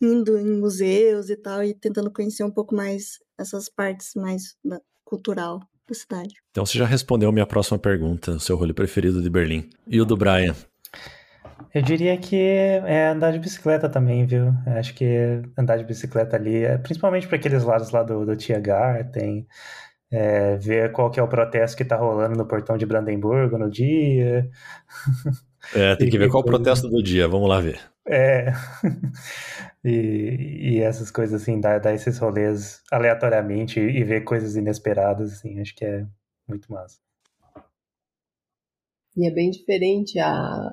[0.00, 4.80] indo em museus e tal e tentando conhecer um pouco mais essas partes mais da,
[5.04, 6.34] cultural da cidade.
[6.50, 9.68] Então você já respondeu a minha próxima pergunta, o seu rolê preferido de Berlim.
[9.86, 10.56] E o do Brian?
[11.74, 14.46] Eu diria que é andar de bicicleta também, viu?
[14.66, 18.36] Eu Acho que andar de bicicleta ali, é- principalmente para aqueles lados lá do, do
[18.36, 19.46] Tiergarten,
[20.10, 23.70] é, ver qual que é o protesto que tá rolando no portão de Brandemburgo no
[23.70, 24.50] dia.
[25.74, 27.80] É, tem que ver qual o protesto do dia, vamos lá ver.
[28.06, 28.52] É.
[29.84, 35.60] e, e essas coisas assim, dar, dar esses rolês aleatoriamente e, ver coisas inesperadas, assim,
[35.60, 36.06] acho que é
[36.48, 36.98] muito massa.
[39.16, 40.70] E é bem diferente a,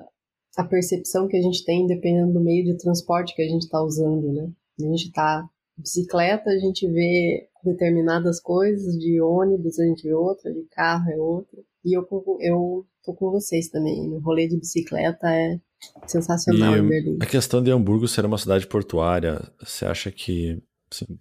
[0.56, 3.82] a percepção que a gente tem dependendo do meio de transporte que a gente está
[3.82, 4.50] usando, né?
[4.80, 10.14] A gente tá de bicicleta, a gente vê determinadas coisas, de ônibus a gente vê
[10.14, 11.58] outra, de carro é outra.
[11.84, 12.06] E eu,
[12.40, 14.12] eu tô com vocês também.
[14.12, 15.60] O rolê de bicicleta é
[16.06, 17.18] sensacional E em Berlim.
[17.20, 21.18] A questão de Hamburgo ser uma cidade portuária, você acha que assim,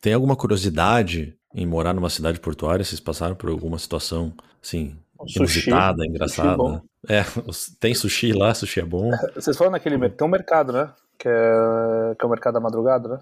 [0.00, 2.84] tem alguma curiosidade em morar numa cidade portuária?
[2.84, 4.96] Vocês passaram por alguma situação assim.
[5.36, 6.56] Inusitada, Sushi engraçada?
[6.56, 6.80] bom.
[7.08, 9.10] é, os- tem sushi lá, sushi é bom.
[9.34, 10.18] Vocês foram naquele mercado.
[10.18, 10.92] Tem um mercado, né?
[11.18, 13.20] Que é, que é o mercado da madrugada, né?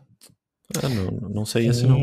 [0.82, 1.98] Ah, não, não sei esse não.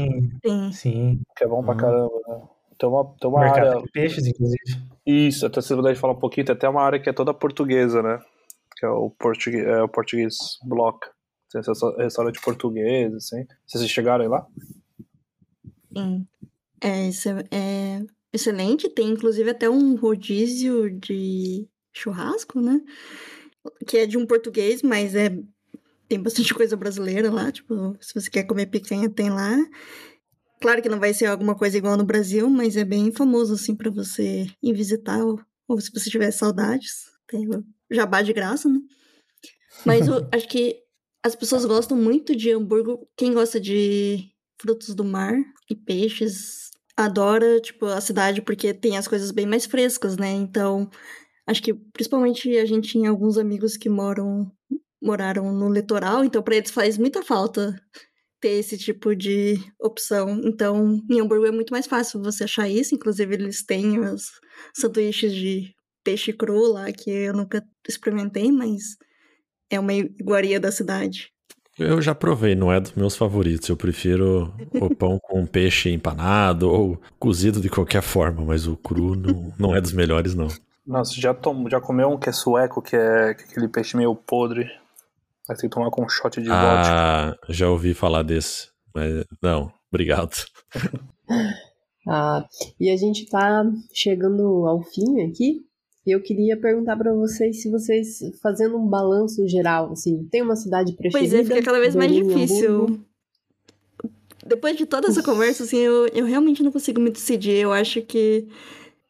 [0.46, 1.22] Sim, Sim.
[1.36, 1.78] Que é bom pra Hum.
[1.78, 2.42] caramba, né?
[2.78, 3.82] Tem uma, tem uma Mercado área.
[3.82, 4.82] de peixes, inclusive.
[5.06, 8.02] Isso, até se puder falar um pouquinho, tem até uma área que é toda portuguesa,
[8.04, 8.20] né?
[8.78, 11.08] Que é o português, é o português block.
[11.52, 13.44] Tem esse restaurante português, assim.
[13.66, 14.46] Vocês chegaram aí lá?
[15.98, 16.28] Sim.
[16.82, 18.02] É, isso é, é
[18.34, 18.90] excelente.
[18.90, 22.82] Tem inclusive até um rodízio de churrasco, né?
[23.86, 25.38] Que é de um português, mas é
[26.10, 27.52] tem bastante coisa brasileira lá.
[27.52, 29.56] Tipo, se você quer comer picanha, tem lá.
[30.60, 33.74] Claro que não vai ser alguma coisa igual no Brasil, mas é bem famoso, assim,
[33.74, 37.06] pra você ir visitar, ou, ou se você tiver saudades.
[37.28, 37.48] Tem
[37.90, 38.80] jabá de graça, né?
[39.86, 40.84] Mas eu acho que
[41.24, 43.08] as pessoas gostam muito de Hamburgo.
[43.16, 45.34] Quem gosta de frutos do mar
[45.70, 46.69] e peixes
[47.06, 50.32] adora, tipo, a cidade porque tem as coisas bem mais frescas, né?
[50.32, 50.90] Então,
[51.48, 54.52] acho que principalmente a gente tinha alguns amigos que moram
[55.02, 57.74] moraram no litoral, então para eles faz muita falta
[58.42, 60.42] ter esse tipo de opção.
[60.44, 64.30] Então, em Hamburgo é muito mais fácil você achar isso, inclusive eles têm os
[64.76, 65.74] sanduíches de
[66.04, 68.98] peixe cru lá que eu nunca experimentei, mas
[69.70, 71.32] é uma iguaria da cidade.
[71.80, 73.70] Eu já provei, não é dos meus favoritos.
[73.70, 79.16] Eu prefiro o pão com peixe empanado ou cozido de qualquer forma, mas o cru
[79.16, 80.48] não, não é dos melhores, não.
[80.86, 84.64] Nossa, já, tom, já comeu um que é sueco, que é aquele peixe meio podre.
[85.50, 86.60] Aí tem que tomar com um shot de vodka.
[86.60, 90.36] Ah, já ouvi falar desse, mas não, obrigado.
[92.12, 92.44] Ah,
[92.80, 93.64] e a gente tá
[93.94, 95.64] chegando ao fim aqui.
[96.10, 100.56] E eu queria perguntar pra vocês se vocês, fazendo um balanço geral, assim, tem uma
[100.56, 101.36] cidade preferida?
[101.36, 102.82] Pois é, fica cada vez mais difícil.
[102.82, 103.06] Hamburgo?
[104.44, 107.58] Depois de toda essa conversa, assim, eu, eu realmente não consigo me decidir.
[107.58, 108.48] Eu acho que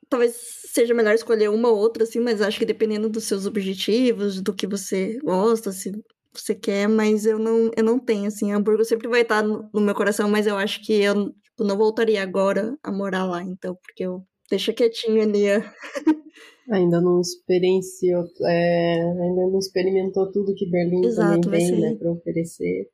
[0.10, 0.36] talvez
[0.66, 4.54] seja melhor escolher uma ou outra, assim, mas acho que dependendo dos seus objetivos, do
[4.54, 5.94] que você gosta, se
[6.34, 8.52] você quer, mas eu não, eu não tenho, assim.
[8.52, 11.78] Hamburgo sempre vai estar no, no meu coração, mas eu acho que eu tipo, não
[11.78, 15.46] voltaria agora a morar lá, então, porque eu deixo quietinho ali.
[16.72, 22.12] Ainda não experienciou, é, ainda não experimentou tudo que Berlim Exato, também tem, né, para
[22.12, 22.88] oferecer.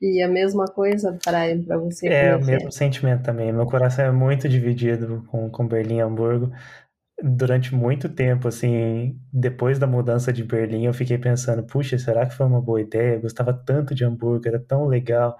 [0.00, 2.08] E a mesma coisa para para você.
[2.08, 3.52] É o mesmo sentimento também.
[3.52, 6.50] Meu coração é muito dividido com, com Berlim e Hamburgo.
[7.22, 12.34] durante muito tempo, assim, depois da mudança de Berlim, eu fiquei pensando, puxa, será que
[12.34, 13.14] foi uma boa ideia?
[13.14, 15.36] Eu gostava tanto de hambúrguer, era tão legal.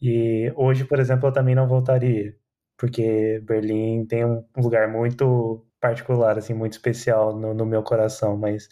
[0.00, 2.34] E hoje, por exemplo, eu também não voltaria,
[2.78, 8.68] porque Berlim tem um lugar muito particular, assim, muito especial no, no meu coração, mas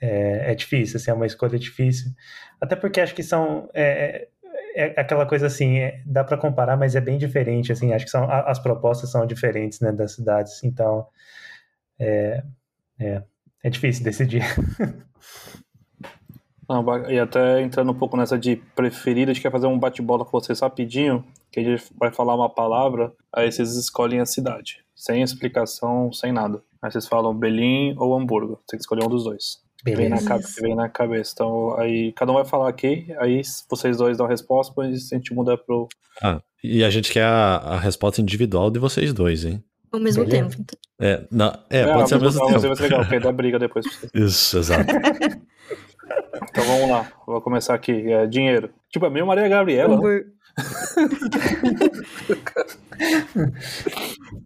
[0.00, 2.12] é, é, difícil, assim, é uma escolha difícil.
[2.60, 4.28] Até porque acho que são é,
[4.74, 8.04] é, é aquela coisa assim, é, dá para comparar, mas é bem diferente, assim, acho
[8.04, 11.06] que são as propostas são diferentes, né, das cidades, então
[11.98, 12.42] é,
[13.00, 13.22] é,
[13.64, 14.42] é difícil decidir.
[16.68, 20.24] Não, e até entrando um pouco nessa de preferida, a gente quer fazer um bate-bola
[20.24, 24.84] com vocês rapidinho, que a gente vai falar uma palavra, aí vocês escolhem a cidade,
[24.96, 26.62] sem explicação, sem nada.
[26.82, 29.64] Aí vocês falam Berlim ou Hamburgo, você tem que escolher um dos dois.
[29.84, 30.16] Vem na,
[30.60, 31.32] vem na, cabeça.
[31.34, 35.14] Então, aí cada um vai falar aqui, aí vocês dois dão a resposta, depois a
[35.14, 35.88] gente muda pro.
[36.20, 39.62] Ah, e a gente quer a, a resposta individual de vocês dois, hein?
[39.92, 40.48] Ao mesmo Beleza.
[40.48, 40.60] tempo.
[40.60, 40.78] Então.
[40.98, 42.60] É, não, é, é pode ser ao mesmo tempo.
[42.60, 43.86] Vai ser legal, porque dá briga depois.
[44.12, 44.90] Isso, exato.
[46.50, 48.10] então vamos lá, vou começar aqui.
[48.10, 48.70] É, dinheiro.
[48.90, 50.00] Tipo, é meio Maria Gabriela.
[50.00, 50.24] Né?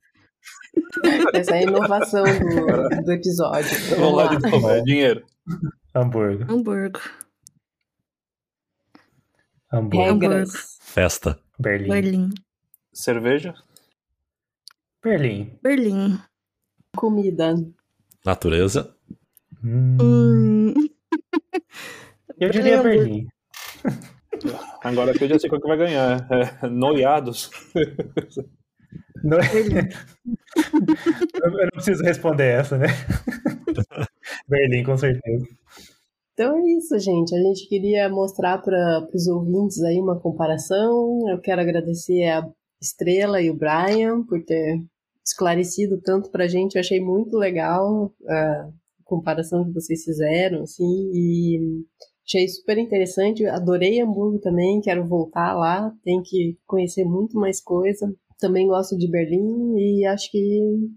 [1.32, 3.70] Essa é a inovação do, do episódio.
[3.96, 5.24] Vamos lá, de novo, é dinheiro.
[5.94, 6.52] Hamburgo.
[6.52, 7.00] Hamburgo.
[9.72, 10.04] Hamburgo.
[10.04, 10.78] Regras.
[10.80, 11.38] Festa.
[11.58, 11.88] Berlim.
[11.88, 12.30] Berlim.
[12.92, 13.54] Cerveja.
[15.02, 15.58] Berlim.
[15.62, 16.18] Berlim.
[16.96, 17.54] Comida.
[18.24, 18.94] Natureza.
[19.64, 19.96] Hum.
[20.00, 20.74] Hum.
[22.38, 23.28] Eu diria Berlim.
[24.82, 26.26] Agora que eu já sei qual que vai ganhar.
[26.32, 27.50] É, noiados.
[29.22, 29.38] Não...
[31.44, 32.86] eu não preciso responder essa, né?
[34.48, 35.46] Berlim, com certeza.
[36.32, 37.34] Então é isso, gente.
[37.34, 41.28] A gente queria mostrar para os ouvintes aí uma comparação.
[41.28, 42.48] Eu quero agradecer a
[42.80, 44.80] Estrela e o Brian por ter
[45.24, 46.76] esclarecido tanto para a gente.
[46.76, 48.70] Eu achei muito legal a
[49.04, 51.84] comparação que vocês fizeram, assim, e
[52.26, 53.44] achei super interessante.
[53.44, 55.92] Adorei Hamburgo também, quero voltar lá.
[56.02, 58.10] Tem que conhecer muito mais coisa.
[58.40, 60.90] Também gosto de Berlim e acho que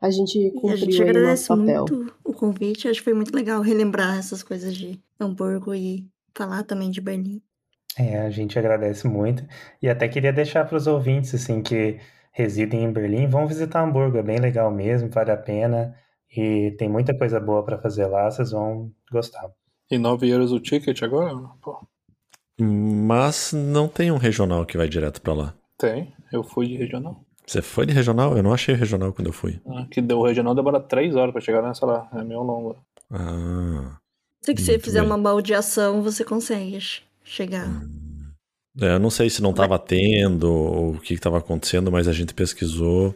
[0.00, 2.88] a gente cumpriu a gente agradece muito o convite.
[2.88, 6.04] Acho que foi muito legal relembrar essas coisas de Hamburgo e
[6.34, 7.40] falar também de Berlim.
[7.96, 9.46] É, a gente agradece muito.
[9.80, 12.00] E até queria deixar para os ouvintes, assim, que
[12.32, 14.18] residem em Berlim, vão visitar Hamburgo.
[14.18, 15.94] É bem legal mesmo, vale a pena.
[16.34, 19.50] E tem muita coisa boa para fazer lá, vocês vão gostar.
[19.90, 21.34] E 9 euros o ticket agora?
[21.60, 21.86] Pô.
[22.58, 25.54] Mas não tem um regional que vai direto para lá.
[25.76, 27.24] Tem, eu fui de regional.
[27.46, 28.36] Você foi de regional?
[28.36, 29.60] Eu não achei regional quando eu fui.
[29.66, 32.08] Ah, que deu, o regional demora três horas pra chegar nessa lá.
[32.14, 32.76] É meio longo.
[33.10, 33.98] Ah.
[34.40, 35.08] Se você fizer bem.
[35.08, 36.78] uma baldeação, você consegue
[37.22, 37.68] chegar.
[37.68, 38.02] Hum.
[38.80, 42.08] É, eu não sei se não tava tendo ou o que, que tava acontecendo, mas
[42.08, 43.14] a gente pesquisou.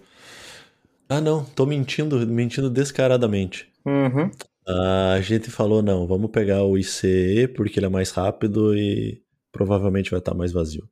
[1.08, 3.68] Ah, não, tô mentindo, mentindo descaradamente.
[3.84, 4.30] Uhum.
[4.68, 9.22] Ah, a gente falou, não, vamos pegar o ICE porque ele é mais rápido e
[9.50, 10.86] provavelmente vai estar mais vazio.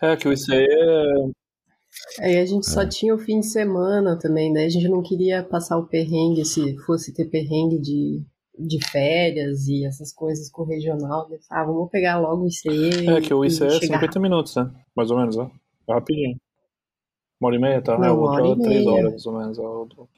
[0.00, 1.14] É, que o ICE é...
[2.20, 2.88] Aí a gente só é.
[2.88, 4.64] tinha o fim de semana também, né?
[4.64, 8.22] A gente não queria passar o perrengue se fosse ter perrengue de,
[8.58, 11.28] de férias e essas coisas com o regional.
[11.28, 11.38] Né?
[11.50, 13.08] Ah, vamos pegar logo o ICE.
[13.08, 14.70] É, que o ICE é 50 minutos, né?
[14.96, 15.50] Mais ou menos, né?
[15.88, 16.36] É rapidinho.
[17.40, 17.98] Uma hora e meia, tá?
[17.98, 18.92] Não, é, uma hora e três meia.
[18.92, 20.08] horas, mais ou menos.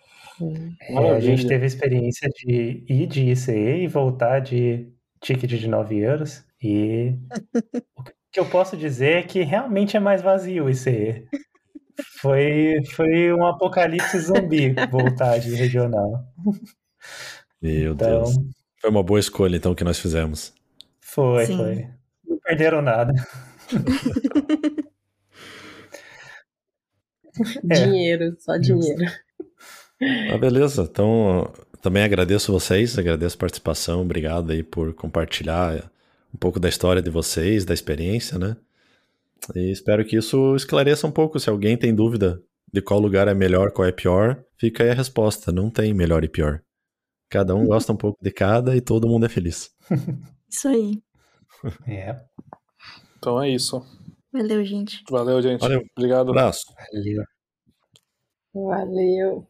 [0.88, 4.88] É, é a gente teve a experiência de ir de ICE e voltar de
[5.20, 6.44] ticket de 9 euros.
[6.62, 7.14] E
[8.32, 11.26] que eu posso dizer é que realmente é mais vazio o ICE.
[12.20, 16.24] Foi, foi um apocalipse zumbi voltar de regional.
[17.60, 18.36] Meu então, Deus.
[18.80, 20.54] Foi uma boa escolha, então, que nós fizemos.
[21.00, 21.56] Foi, Sim.
[21.56, 21.88] foi.
[22.26, 23.12] Não perderam nada.
[27.64, 29.04] dinheiro, só dinheiro.
[30.32, 30.88] Ah, beleza.
[30.90, 34.02] Então, também agradeço vocês, agradeço a participação.
[34.02, 35.90] Obrigado aí por compartilhar
[36.34, 38.56] um pouco da história de vocês, da experiência, né?
[39.54, 41.38] E espero que isso esclareça um pouco.
[41.38, 42.40] Se alguém tem dúvida
[42.72, 45.52] de qual lugar é melhor, qual é pior, fica aí a resposta.
[45.52, 46.62] Não tem melhor e pior.
[47.28, 49.70] Cada um gosta um pouco de cada e todo mundo é feliz.
[50.50, 51.02] Isso aí.
[51.86, 52.16] É.
[53.18, 53.84] Então é isso.
[54.32, 55.02] Valeu, gente.
[55.10, 55.60] Valeu, gente.
[55.60, 55.82] Valeu.
[55.96, 56.30] Obrigado.
[56.30, 56.62] Abraço.
[56.92, 57.24] Valeu.
[58.54, 59.48] Valeu.